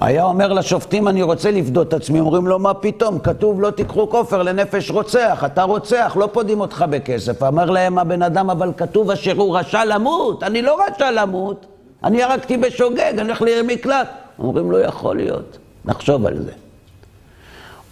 [0.00, 3.18] היה אומר לשופטים, אני רוצה לפדות את עצמי, אומרים לו, מה פתאום?
[3.18, 7.42] כתוב, לא תיקחו כופר לנפש רוצח, אתה רוצח, לא פודים אותך בכסף.
[7.42, 11.66] אמר להם הבן אדם, אבל כתוב אשר הוא רשע למות, אני לא רשע למות,
[12.04, 14.08] אני הרגתי בשוגג, אני הולך לעיר מקלט.
[14.38, 16.52] אומרים, לא יכול להיות, נחשוב על זה.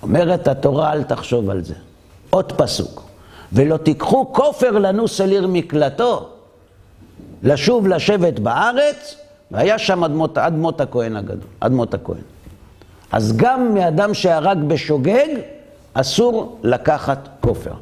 [0.03, 1.75] אומרת התורה, אל תחשוב על זה.
[2.31, 3.08] עוד פסוק,
[3.53, 6.29] ולא תיקחו כופר לנוס אל עיר מקלטו,
[7.43, 9.17] לשוב לשבת בארץ,
[9.51, 12.23] והיה שם אדמות, אדמות הכהן הגדול, אדמות הכהן.
[13.13, 15.29] אז גם מאדם שהרג בשוגג,
[15.95, 17.73] אסור לקחת כופר.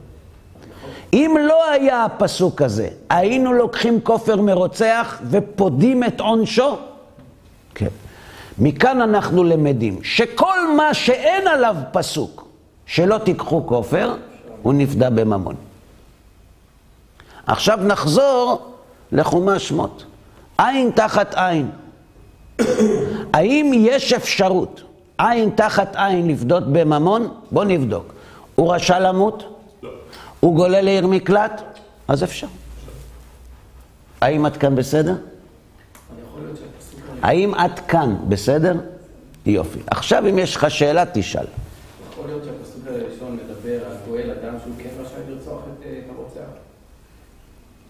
[1.13, 6.77] אם לא היה הפסוק הזה, היינו לוקחים כופר מרוצח ופודים את עונשו?
[7.75, 7.89] כן.
[8.59, 12.49] מכאן אנחנו למדים שכל מה שאין עליו פסוק,
[12.87, 14.15] שלא תיקחו כופר,
[14.67, 15.55] הוא נפדה בממון.
[17.47, 18.73] עכשיו נחזור
[19.13, 20.05] לחומש שמות.
[20.59, 21.71] עין תחת עין.
[23.33, 24.83] האם יש אפשרות
[25.19, 27.35] עין תחת עין לפדות בממון?
[27.51, 28.13] בוא נבדוק.
[28.55, 29.59] הוא רשע למות?
[29.83, 29.91] לא.
[30.41, 31.63] הוא גולל לעיר מקלט?
[32.09, 32.47] אז אפשר.
[34.21, 35.15] האם עד כאן בסדר?
[37.23, 38.75] האם עד כאן בסדר?
[39.47, 39.81] יופי.
[39.87, 41.47] עכשיו אם יש לך שאלה, תשאל.
[42.11, 46.11] יכול להיות שהפסוק הראשון מדבר על גואל אדם שהוא כן רשאי לרצוח את אה, את
[46.17, 46.51] הרוצח?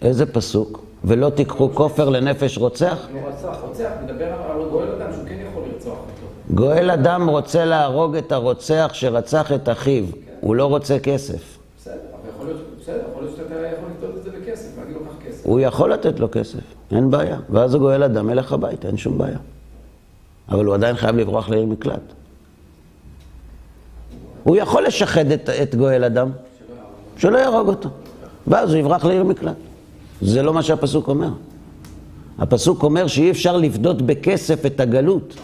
[0.07, 0.85] איזה פסוק?
[1.05, 3.09] ולא תיקחו כופר לנפש רוצח?
[3.14, 6.55] לא רצח, רוצח, מדבר על גואל אדם שהוא כן יכול לרצוח אותו.
[6.55, 10.05] גואל אדם רוצה להרוג את הרוצח שרצח את אחיו.
[10.40, 11.59] הוא לא רוצה כסף.
[11.81, 15.01] בסדר, אבל יכול להיות, בסדר, יכול להיות שאתה יכול לקנות את זה בכסף, להגיד לו
[15.01, 15.47] קח כסף.
[15.47, 17.38] הוא יכול לתת לו כסף, אין בעיה.
[17.51, 19.38] ואז הוא גואל אדם, מלך הביתה, אין שום בעיה.
[20.49, 22.12] אבל הוא עדיין חייב לברוח לעיר מקלט.
[24.45, 26.31] הוא יכול לשחד את, את גואל אדם,
[27.16, 27.88] שלא יהרוג אותו.
[28.47, 29.57] ואז הוא יברח לעיר מקלט.
[30.22, 31.31] זה לא מה שהפסוק אומר.
[32.38, 35.35] הפסוק אומר שאי אפשר לפדות בכסף את הגלות.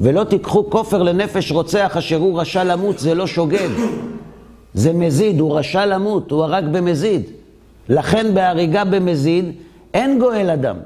[0.00, 3.68] ולא תיקחו כופר לנפש רוצח אשר הוא רשע למות, זה לא שוגג.
[4.74, 7.22] זה מזיד, הוא רשע למות, הוא הרג במזיד.
[7.88, 9.52] לכן בהריגה במזיד
[9.94, 10.76] אין גואל אדם.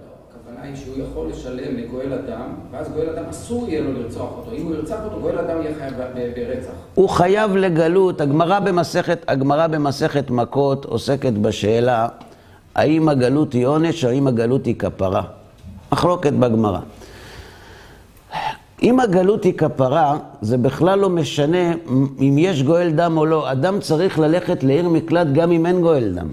[0.63, 4.53] היא שהוא יכול לשלם לגואל אדם, ואז גואל אדם אסור יהיה לו לרצוח אותו.
[4.57, 5.95] אם הוא ירצח אותו, גואל אדם יהיה חייב
[6.37, 6.73] ברצח.
[6.95, 9.31] הוא חייב לגלות, הגמרא במסכת,
[9.71, 12.09] במסכת מכות עוסקת בשאלה
[12.75, 15.23] האם הגלות היא עונש או האם הגלות היא כפרה.
[15.93, 16.81] מחלוקת בגמרא.
[18.83, 21.73] אם הגלות היא כפרה, זה בכלל לא משנה
[22.21, 23.53] אם יש גואל דם או לא.
[23.53, 26.29] אדם צריך ללכת לעיר מקלט גם אם אין גואל דם.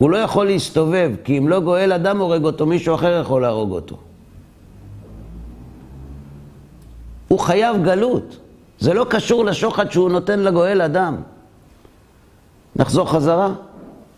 [0.00, 3.72] הוא לא יכול להסתובב, כי אם לא גואל אדם הורג אותו, מישהו אחר יכול להרוג
[3.72, 3.96] אותו.
[7.28, 8.36] הוא חייב גלות.
[8.78, 11.16] זה לא קשור לשוחד שהוא נותן לגואל אדם.
[12.76, 13.52] נחזור חזרה?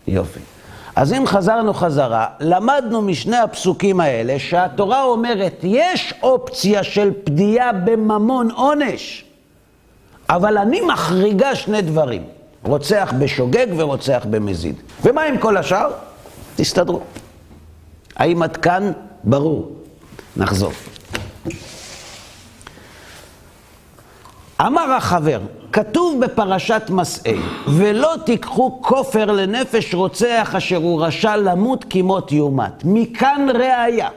[0.07, 0.39] יופי.
[0.95, 8.51] אז אם חזרנו חזרה, למדנו משני הפסוקים האלה שהתורה אומרת, יש אופציה של פדיעה בממון
[8.51, 9.25] עונש,
[10.29, 12.23] אבל אני מחריגה שני דברים,
[12.63, 14.75] רוצח בשוגג ורוצח במזיד.
[15.03, 15.91] ומה עם כל השאר?
[16.55, 16.99] תסתדרו.
[18.15, 18.91] האם עד כאן
[19.23, 19.71] ברור?
[20.37, 20.71] נחזור.
[24.61, 25.39] אמר החבר,
[25.71, 32.83] כתוב בפרשת מסעי, ולא תיקחו כופר לנפש רוצח אשר הוא רשע למות כמות יומת.
[32.85, 34.09] מכאן ראיה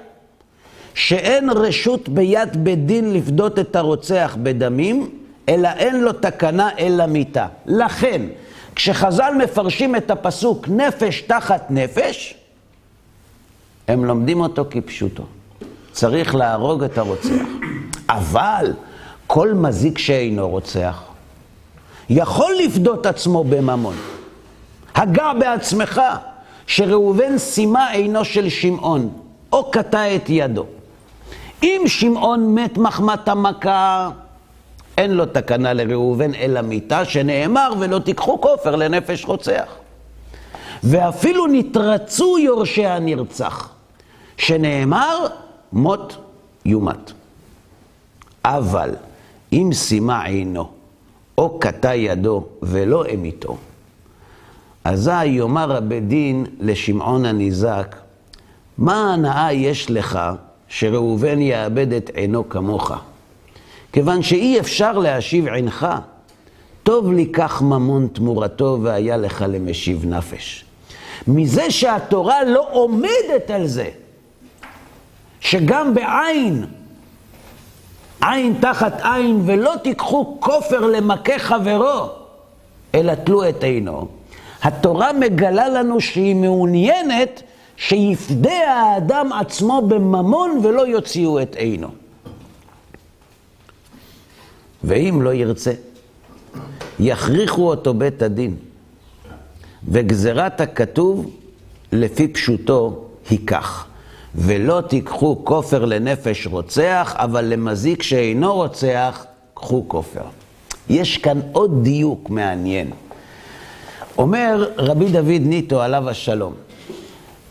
[0.94, 5.11] שאין רשות ביד בית דין לפדות את הרוצח בדמים,
[5.48, 7.46] אלא אין לו תקנה אלא מיתה.
[7.66, 8.22] לכן,
[8.74, 12.35] כשחז"ל מפרשים את הפסוק נפש תחת נפש,
[13.88, 15.22] הם לומדים אותו כפשוטו.
[15.92, 17.46] צריך להרוג את הרוצח.
[18.09, 18.72] אבל
[19.26, 21.02] כל מזיק שאינו רוצח
[22.11, 23.96] יכול לפדות עצמו בממון.
[24.94, 26.02] הגע בעצמך
[26.66, 29.12] שראובן שימה עינו של שמעון,
[29.52, 30.66] או קטע את ידו.
[31.62, 34.11] אם שמעון מת מחמת המכה,
[34.98, 39.76] אין לו תקנה לראובן אלא מיתה, שנאמר ולא תיקחו כופר לנפש רוצח.
[40.82, 43.68] ואפילו נתרצו יורשי הנרצח,
[44.37, 45.26] שנאמר
[45.72, 46.16] מות
[46.64, 47.12] יומת.
[48.44, 48.90] אבל
[49.52, 50.68] אם שימה עינו,
[51.38, 53.56] או קטע ידו ולא אמיתו,
[54.85, 57.96] אזי יאמר הבית דין לשמעון הניזק,
[58.78, 60.18] מה הנאה יש לך
[60.68, 62.92] שראובן יאבד את עינו כמוך?
[63.96, 65.87] כיוון שאי אפשר להשיב עינך,
[66.82, 70.64] טוב לי כך ממון תמורתו והיה לך למשיב נפש.
[71.28, 73.88] מזה שהתורה לא עומדת על זה,
[75.40, 76.64] שגם בעין
[78.20, 82.09] עין תחת עין, ולא תיקחו כופר למכה חברו,
[82.94, 84.09] אלא תלו את עינו.
[84.62, 87.42] התורה מגלה לנו שהיא מעוניינת
[87.76, 92.06] שיפדה האדם עצמו בממון ולא יוציאו את עינו.
[94.87, 95.72] ואם לא ירצה,
[97.01, 98.57] יכריחו אותו בית הדין.
[99.88, 101.31] וגזירת הכתוב,
[101.92, 103.87] לפי פשוטו, היא כך.
[104.35, 110.25] ולא תיקחו כופר לנפש רוצח, אבל למזיק שאינו רוצח, קחו כופר.
[110.88, 112.90] יש כאן עוד דיוק מעניין.
[114.18, 116.53] אומר רבי דוד ניטו, עליו השלום,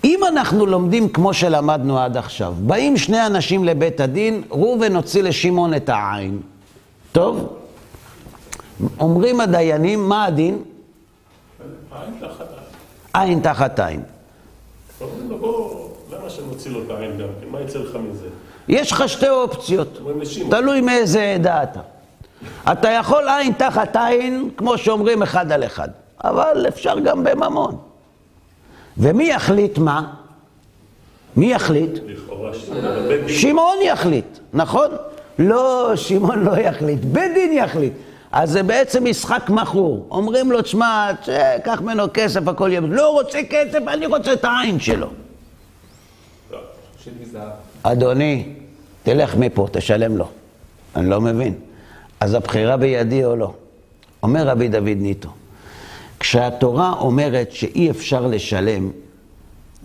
[0.03, 5.73] אם אנחנו לומדים כמו שלמדנו עד עכשיו, באים שני אנשים לבית הדין, ראובן הוציא לשמעון
[5.73, 6.39] את העין.
[7.15, 7.57] טוב?
[8.99, 10.63] אומרים הדיינים, מה הדין?
[11.91, 12.47] עין תחת
[13.13, 13.29] עין.
[13.29, 14.03] עין תחת עין.
[15.01, 17.47] אומרים לו, בוא, למה שנוציא לו את העין גם כן?
[17.51, 18.27] מה יצא לך מזה?
[18.67, 20.01] יש לך שתי אופציות.
[20.49, 21.79] תלוי מאיזה עדה אתה.
[22.71, 25.89] אתה יכול עין תחת עין, כמו שאומרים, אחד על אחד,
[26.23, 27.77] אבל אפשר גם בממון.
[28.97, 30.13] ומי יחליט מה?
[31.37, 31.91] מי יחליט?
[33.27, 34.89] שמעון יחליט, נכון?
[35.39, 37.93] לא, שמעון לא יחליט, בית דין יחליט.
[38.31, 40.07] אז זה בעצם משחק מכור.
[40.11, 41.11] אומרים לו, תשמע,
[41.63, 42.81] קח ממנו כסף, הכל יהיה...
[42.81, 45.07] לא רוצה כסף, אני רוצה את העין שלו.
[47.83, 48.53] אדוני,
[49.03, 50.27] תלך מפה, תשלם לו.
[50.95, 51.53] אני לא מבין.
[52.19, 53.53] אז הבחירה בידי או לא?
[54.23, 55.29] אומר רבי דוד ניטו,
[56.19, 58.91] כשהתורה אומרת שאי אפשר לשלם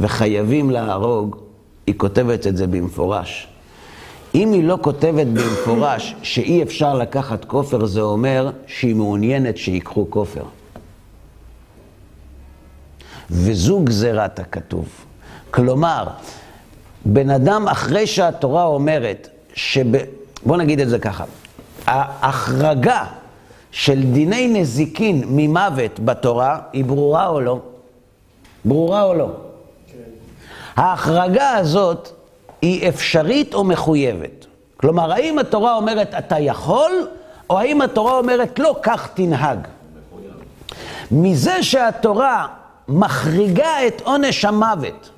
[0.01, 1.37] וחייבים להרוג,
[1.87, 3.49] היא כותבת את זה במפורש.
[4.35, 10.43] אם היא לא כותבת במפורש שאי אפשר לקחת כופר, זה אומר שהיא מעוניינת שיקחו כופר.
[13.31, 14.89] וזו גזירת הכתוב.
[15.51, 16.07] כלומר,
[17.05, 19.87] בן אדם, אחרי שהתורה אומרת, שב...
[20.47, 21.25] בוא נגיד את זה ככה,
[21.87, 23.05] ההחרגה
[23.71, 27.59] של דיני נזיקין ממוות בתורה, היא ברורה או לא?
[28.65, 29.29] ברורה או לא?
[30.77, 32.20] ההחרגה הזאת
[32.63, 34.47] היא אפשרית או מחויבת?
[34.77, 36.93] כלומר, האם התורה אומרת אתה יכול,
[37.51, 39.59] או האם התורה אומרת לא, כך תנהג?
[41.11, 42.47] מזה שהתורה
[42.89, 45.11] מחריגה את עונש המוות,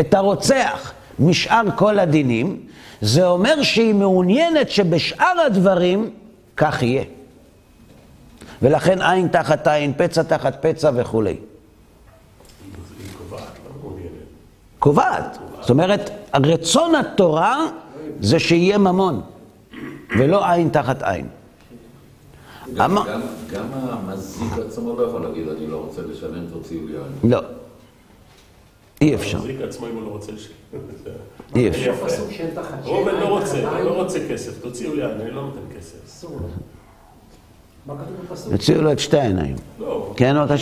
[0.00, 2.60] את הרוצח, משאר כל הדינים,
[3.00, 6.10] זה אומר שהיא מעוניינת שבשאר הדברים
[6.56, 7.04] כך יהיה.
[8.62, 11.30] ולכן עין תחת עין, פצע תחת פצע וכולי.
[11.30, 11.38] היא
[13.18, 14.12] קובעת, לא מעוניינת.
[14.78, 15.38] קובעת.
[15.60, 17.66] זאת אומרת, רצון התורה
[18.20, 19.20] זה שיהיה ממון,
[20.18, 21.26] ולא עין תחת עין.
[22.74, 22.98] גם,
[23.72, 27.32] המזיק עצמו לא יכול להגיד, אני לא רוצה לשלם, תוציאו לי עין.
[27.32, 27.40] לא.
[29.00, 30.48] אי אפשר, המחזיק עצמו אם הוא לא רוצה ש...
[31.56, 31.94] אי אפשר.
[32.30, 32.50] שאין
[33.20, 33.80] לא רוצה.
[33.84, 35.96] לא רוצה כסף, תוציאו לי עין, אני לא נותן כסף.
[36.06, 36.48] אסור לו.
[37.86, 38.52] מה כתוב בפסוק?
[38.52, 39.56] יוציאו לו את שתי העיניים.
[39.80, 40.46] לא, כן?
[40.46, 40.58] תחת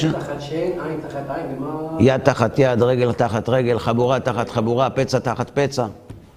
[0.52, 5.50] עין תחת עין, ומה יד תחת יד, רגל תחת רגל, חבורה תחת חבורה, פצע תחת
[5.54, 5.86] פצע.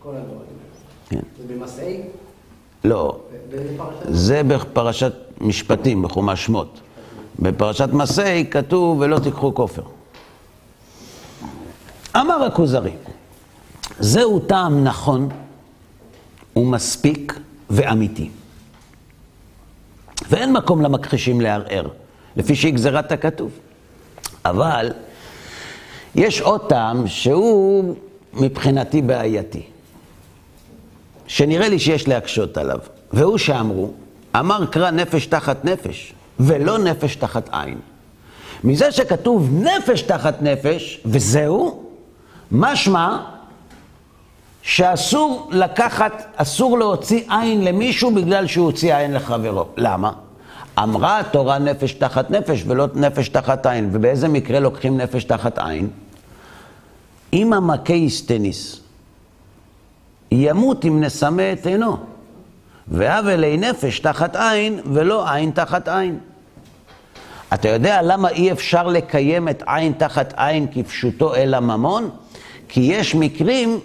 [0.04, 0.40] כל הדברים?
[1.10, 1.20] כן.
[1.38, 2.02] זה במסעי?
[2.84, 3.20] לא?
[4.04, 6.80] זה בפרשת משפטים, בחומש שמות.
[7.40, 9.84] בפרשת מסעי כתוב, ולא תיקחו כופר.
[12.16, 12.92] אמר הכוזרי,
[14.00, 15.30] זהו טעם נכון
[16.56, 17.40] ומספיק
[17.70, 18.30] ואמיתי.
[20.30, 21.88] ואין מקום למכחישים לערער,
[22.36, 23.52] לפי שהיא גזירת הכתוב.
[24.46, 24.92] אבל
[26.16, 27.96] יש עוד טעם שהוא
[28.34, 29.62] מבחינתי בעייתי.
[31.28, 32.80] שנראה לי שיש להקשות עליו,
[33.14, 33.92] והוא שאמרו,
[34.36, 37.78] אמר קרא נפש תחת נפש, ולא נפש תחת עין.
[38.64, 41.84] מזה שכתוב נפש תחת נפש, וזהו,
[42.52, 43.18] משמע
[44.62, 49.66] שאסור לקחת, אסור להוציא עין למישהו בגלל שהוא הוציא עין לחברו.
[49.78, 50.12] למה?
[50.84, 53.90] אמרה התורה נפש תחת נפש ולא נפש תחת עין.
[53.92, 55.90] ובאיזה מקרה לוקחים נפש תחת עין?
[57.34, 58.80] אם המכה יסטניס,
[60.32, 61.98] ימות אם נסמא את עינו.
[62.88, 66.20] והווה לי נפש תחת עין ולא עין תחת עין.
[67.54, 72.10] אתה יודע למה אי אפשר לקיים את עין תחת עין כפשוטו אלא ממון?
[72.70, 73.80] כי יש מקרים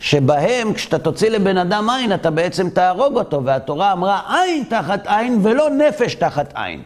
[0.00, 5.38] שבהם כשאתה תוציא לבן אדם עין אתה בעצם תהרוג אותו, והתורה אמרה עין תחת עין
[5.42, 6.82] ולא נפש תחת עין.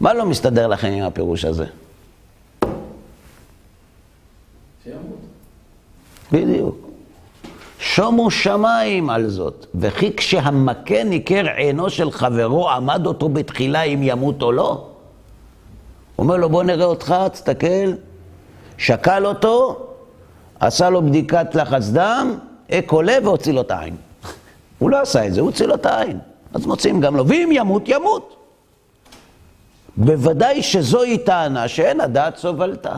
[0.00, 1.64] מה לא מסתדר לכם עם הפירוש הזה?
[4.84, 5.18] שימות.
[6.32, 6.88] בדיוק.
[7.78, 14.42] שומו שמיים על זאת, וכי כשהמכה ניכר עינו של חברו, עמד אותו בתחילה אם ימות
[14.42, 14.68] או לא?
[16.16, 17.92] הוא אומר לו, בוא נראה אותך, תסתכל,
[18.78, 19.85] שקל אותו,
[20.60, 22.38] עשה לו בדיקת לחץ דם,
[22.70, 23.96] אק עולה והוציא לו את העין.
[24.78, 26.18] הוא לא עשה את זה, הוא הוציא לו את העין.
[26.54, 28.36] אז מוצאים גם לו, ואם ימות, ימות.
[29.96, 32.94] בוודאי שזוהי טענה שאין הדעת סובלתה.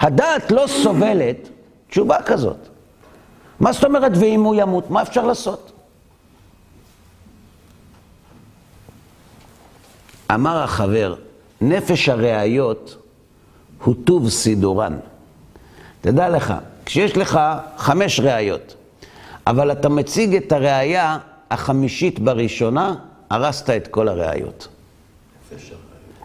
[0.00, 1.48] הדעת לא סובלת
[1.88, 2.68] תשובה כזאת.
[3.60, 4.90] מה זאת אומרת ואם הוא ימות?
[4.90, 5.72] מה אפשר לעשות?
[10.34, 11.14] אמר החבר,
[11.60, 12.96] נפש הראיות
[13.84, 14.96] הוא טוב סידורן.
[16.00, 16.54] תדע לך,
[16.86, 17.40] כשיש לך
[17.76, 18.74] חמש ראיות,
[19.46, 21.18] אבל אתה מציג את הראייה
[21.50, 22.94] החמישית בראשונה,
[23.30, 24.68] הרסת את כל הראיות.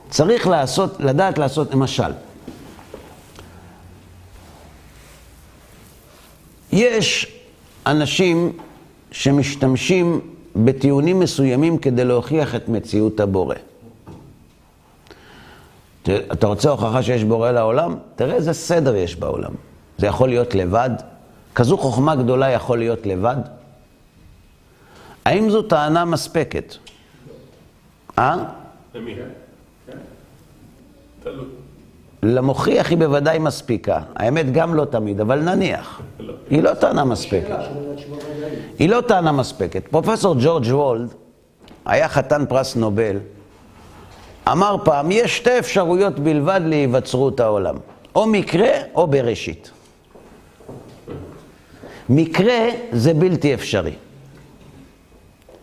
[0.09, 2.11] צריך לעשות, לדעת לעשות, למשל,
[6.71, 7.27] יש
[7.85, 8.57] אנשים
[9.11, 10.21] שמשתמשים
[10.55, 13.55] בטיעונים מסוימים כדי להוכיח את מציאות הבורא.
[16.13, 17.95] אתה רוצה הוכחה שיש בורא לעולם?
[18.15, 19.51] תראה איזה סדר יש בעולם.
[19.97, 20.89] זה יכול להיות לבד?
[21.55, 23.35] כזו חוכמה גדולה יכול להיות לבד?
[25.25, 26.75] האם זו טענה מספקת?
[28.19, 28.35] אה?
[28.95, 29.15] למי?
[32.23, 33.99] למוכיח היא בוודאי מספיקה.
[34.15, 36.01] האמת גם לא תמיד, אבל נניח.
[36.19, 36.33] לא.
[36.49, 37.57] היא לא טענה מספקת.
[38.79, 39.87] היא לא טענה מספקת.
[39.87, 41.13] פרופסור ג'ורג' וולד
[41.85, 43.17] היה חתן פרס נובל,
[44.51, 47.75] אמר פעם, יש שתי אפשרויות בלבד להיווצרות העולם,
[48.15, 49.71] או מקרה או בראשית.
[52.09, 53.93] מקרה זה בלתי אפשרי.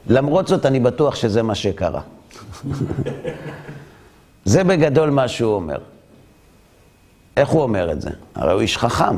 [0.07, 2.01] למרות זאת, אני בטוח שזה מה שקרה.
[4.45, 5.78] זה בגדול מה שהוא אומר.
[7.37, 8.11] איך הוא אומר את זה?
[8.35, 9.16] הרי הוא איש חכם.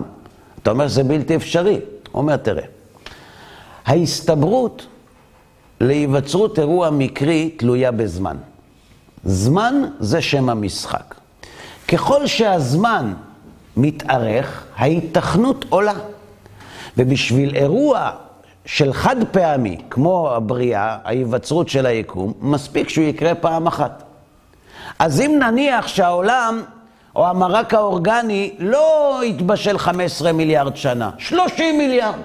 [0.62, 1.80] אתה אומר שזה בלתי אפשרי.
[2.12, 2.64] הוא אומר, תראה,
[3.86, 4.86] ההסתברות
[5.80, 8.36] להיווצרות אירוע מקרי תלויה בזמן.
[9.24, 11.14] זמן זה שם המשחק.
[11.88, 13.14] ככל שהזמן
[13.76, 15.94] מתארך, ההיתכנות עולה.
[16.96, 18.10] ובשביל אירוע
[18.66, 24.02] של חד פעמי, כמו הבריאה, ההיווצרות של היקום, מספיק שהוא יקרה פעם אחת.
[24.98, 26.62] אז אם נניח שהעולם
[27.16, 32.18] או המרק האורגני לא יתבשל 15 מיליארד שנה, 30 מיליארד.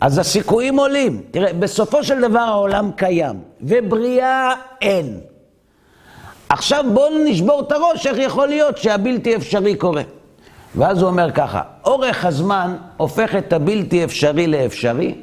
[0.00, 1.22] אז הסיכויים עולים.
[1.30, 5.20] תראה, בסופו של דבר העולם קיים, ובריאה אין.
[6.50, 10.02] עכשיו בואו נשבור את הראש, איך יכול להיות שהבלתי אפשרי קורה.
[10.74, 15.14] ואז הוא אומר ככה, אורך הזמן הופך את הבלתי אפשרי לאפשרי,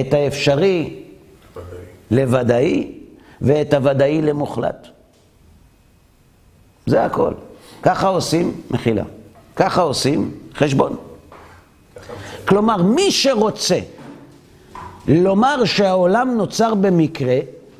[0.00, 1.02] את האפשרי
[2.10, 2.92] לוודאי,
[3.40, 4.86] ואת הוודאי למוחלט.
[6.86, 7.32] זה הכל.
[7.82, 9.04] ככה עושים מחילה.
[9.56, 10.96] ככה עושים חשבון.
[12.48, 13.78] כלומר, מי שרוצה
[15.08, 17.38] לומר שהעולם נוצר במקרה,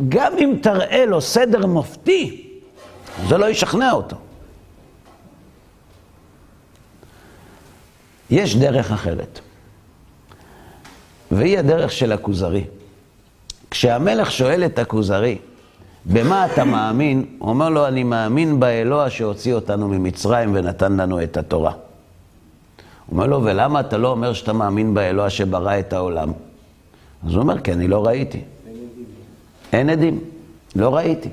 [0.09, 2.44] גם אם תראה לו סדר מופתי,
[3.29, 4.17] זה לא ישכנע אותו.
[8.31, 9.41] יש דרך אחרת,
[11.31, 12.65] והיא הדרך של הכוזרי.
[13.71, 15.39] כשהמלך שואל את הכוזרי,
[16.07, 17.25] במה אתה מאמין?
[17.39, 21.73] הוא אומר לו, אני מאמין באלוה שהוציא אותנו ממצרים ונתן לנו את התורה.
[21.73, 21.79] הוא
[23.13, 26.33] אומר לו, ולמה אתה לא אומר שאתה מאמין באלוה שברא את העולם?
[27.27, 28.41] אז הוא אומר, כי אני לא ראיתי.
[29.73, 30.21] אין עדים,
[30.77, 31.29] לא ראיתי.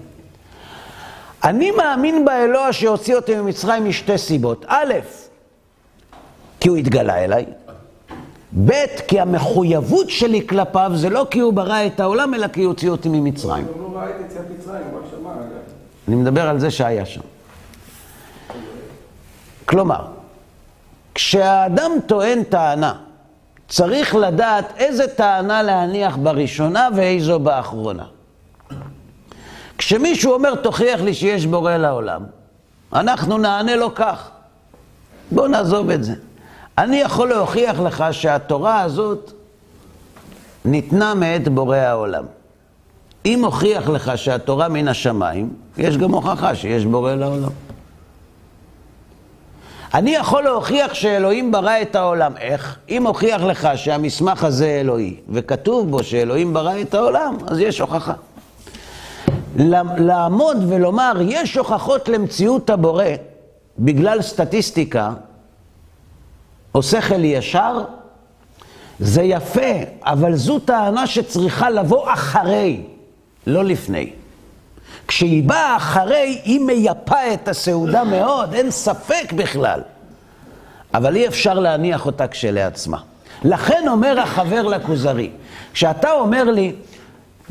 [1.44, 4.66] אני מאמין באלוה שהוציא אותי ממצרים משתי סיבות.
[4.68, 4.94] א',
[6.60, 7.46] כי הוא התגלה אליי.
[8.66, 8.72] ב',
[9.08, 12.90] כי המחויבות שלי כלפיו זה לא כי הוא ברא את העולם, אלא כי הוא הוציא
[12.90, 13.66] אותי ממצרים.
[13.66, 14.02] לא.
[16.08, 17.22] אני מדבר על זה שהיה שם.
[19.66, 20.06] כלומר,
[21.16, 22.94] כשהאדם טוען טענה,
[23.68, 28.06] צריך לדעת איזה טענה להניח בראשונה ואיזו באחרונה.
[29.82, 32.22] כשמישהו אומר, תוכיח לי שיש בורא לעולם,
[32.94, 34.30] אנחנו נענה לו כך.
[35.32, 36.14] בוא נעזוב את זה.
[36.78, 39.32] אני יכול להוכיח לך שהתורה הזאת
[40.66, 42.24] ניתנה מאת בורא העולם.
[43.26, 47.52] אם הוכיח לך שהתורה מן השמיים, יש גם הוכחה שיש בורא לעולם.
[49.94, 52.38] אני יכול להוכיח שאלוהים ברא את העולם.
[52.38, 52.78] איך?
[52.90, 58.14] אם הוכיח לך שהמסמך הזה אלוהי, וכתוב בו שאלוהים ברא את העולם, אז יש הוכחה.
[59.98, 63.06] לעמוד ולומר, יש הוכחות למציאות הבורא
[63.80, 65.14] בגלל סטטיסטיקה,
[66.76, 67.84] או שכל ישר,
[69.00, 69.72] זה יפה,
[70.04, 72.84] אבל זו טענה שצריכה לבוא אחרי,
[73.48, 74.12] לא לפני.
[75.08, 79.82] כשהיא באה אחרי, היא מייפה את הסעודה מאוד, אין ספק בכלל.
[80.94, 82.98] אבל אי אפשר להניח אותה כשלעצמה.
[83.44, 85.30] לכן אומר החבר לכוזרי,
[85.74, 86.76] כשאתה אומר לי,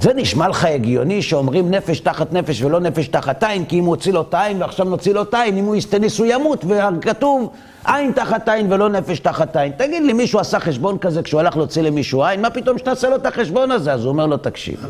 [0.01, 3.90] זה נשמע לך הגיוני שאומרים נפש תחת נפש ולא נפש תחת עין, כי אם הוא
[3.90, 7.51] הוציא לו את העין ועכשיו נוציא לו את העין, אם הוא יסטניס הוא ימות, וכתוב
[7.84, 9.72] עין תחת עין ולא נפש תחת עין.
[9.76, 12.42] תגיד לי, מישהו עשה חשבון כזה כשהוא הלך להוציא למישהו עין?
[12.42, 13.92] מה פתאום שתעשה לו את החשבון הזה?
[13.92, 14.86] אז הוא אומר לו, תקשיב,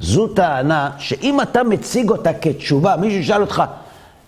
[0.00, 3.62] זו טענה שאם אתה מציג אותה כתשובה, מישהו ישאל אותך,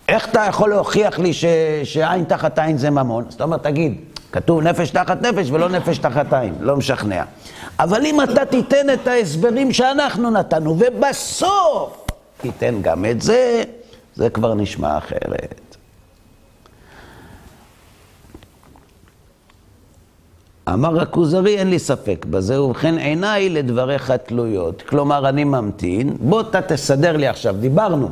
[0.09, 1.45] איך אתה יכול להוכיח לי ש...
[1.83, 3.25] שעין תחת עין זה ממון?
[3.27, 3.95] אז אתה אומר, תגיד,
[4.35, 7.23] כתוב נפש תחת נפש ולא נפש תחת עין, לא משכנע.
[7.79, 12.05] אבל אם אתה תיתן את ההסברים שאנחנו נתנו, ובסוף
[12.41, 13.63] תיתן גם את זה,
[14.15, 15.75] זה כבר נשמע אחרת.
[20.73, 24.81] אמר הכוזרי, אין לי ספק בזה, ובכן עיניי לדבריך תלויות.
[24.81, 28.09] כלומר, אני ממתין, בוא אתה תסדר לי עכשיו, דיברנו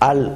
[0.00, 0.30] על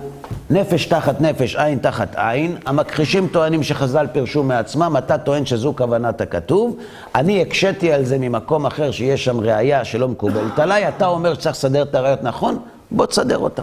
[0.51, 6.21] נפש תחת נפש, עין תחת עין, המכחישים טוענים שחז"ל פירשו מעצמם, אתה טוען שזו כוונת
[6.21, 6.77] הכתוב,
[7.15, 11.57] אני הקשיתי על זה ממקום אחר שיש שם ראייה שלא מקובלת עליי, אתה אומר שצריך
[11.57, 12.59] לסדר את הראיות נכון,
[12.91, 13.63] בוא תסדר אותן.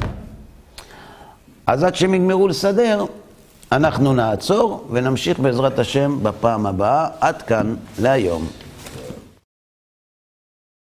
[1.67, 3.05] אז עד שהם יגמרו לסדר,
[3.71, 7.07] אנחנו נעצור ונמשיך בעזרת השם בפעם הבאה.
[7.19, 8.47] עד כאן להיום.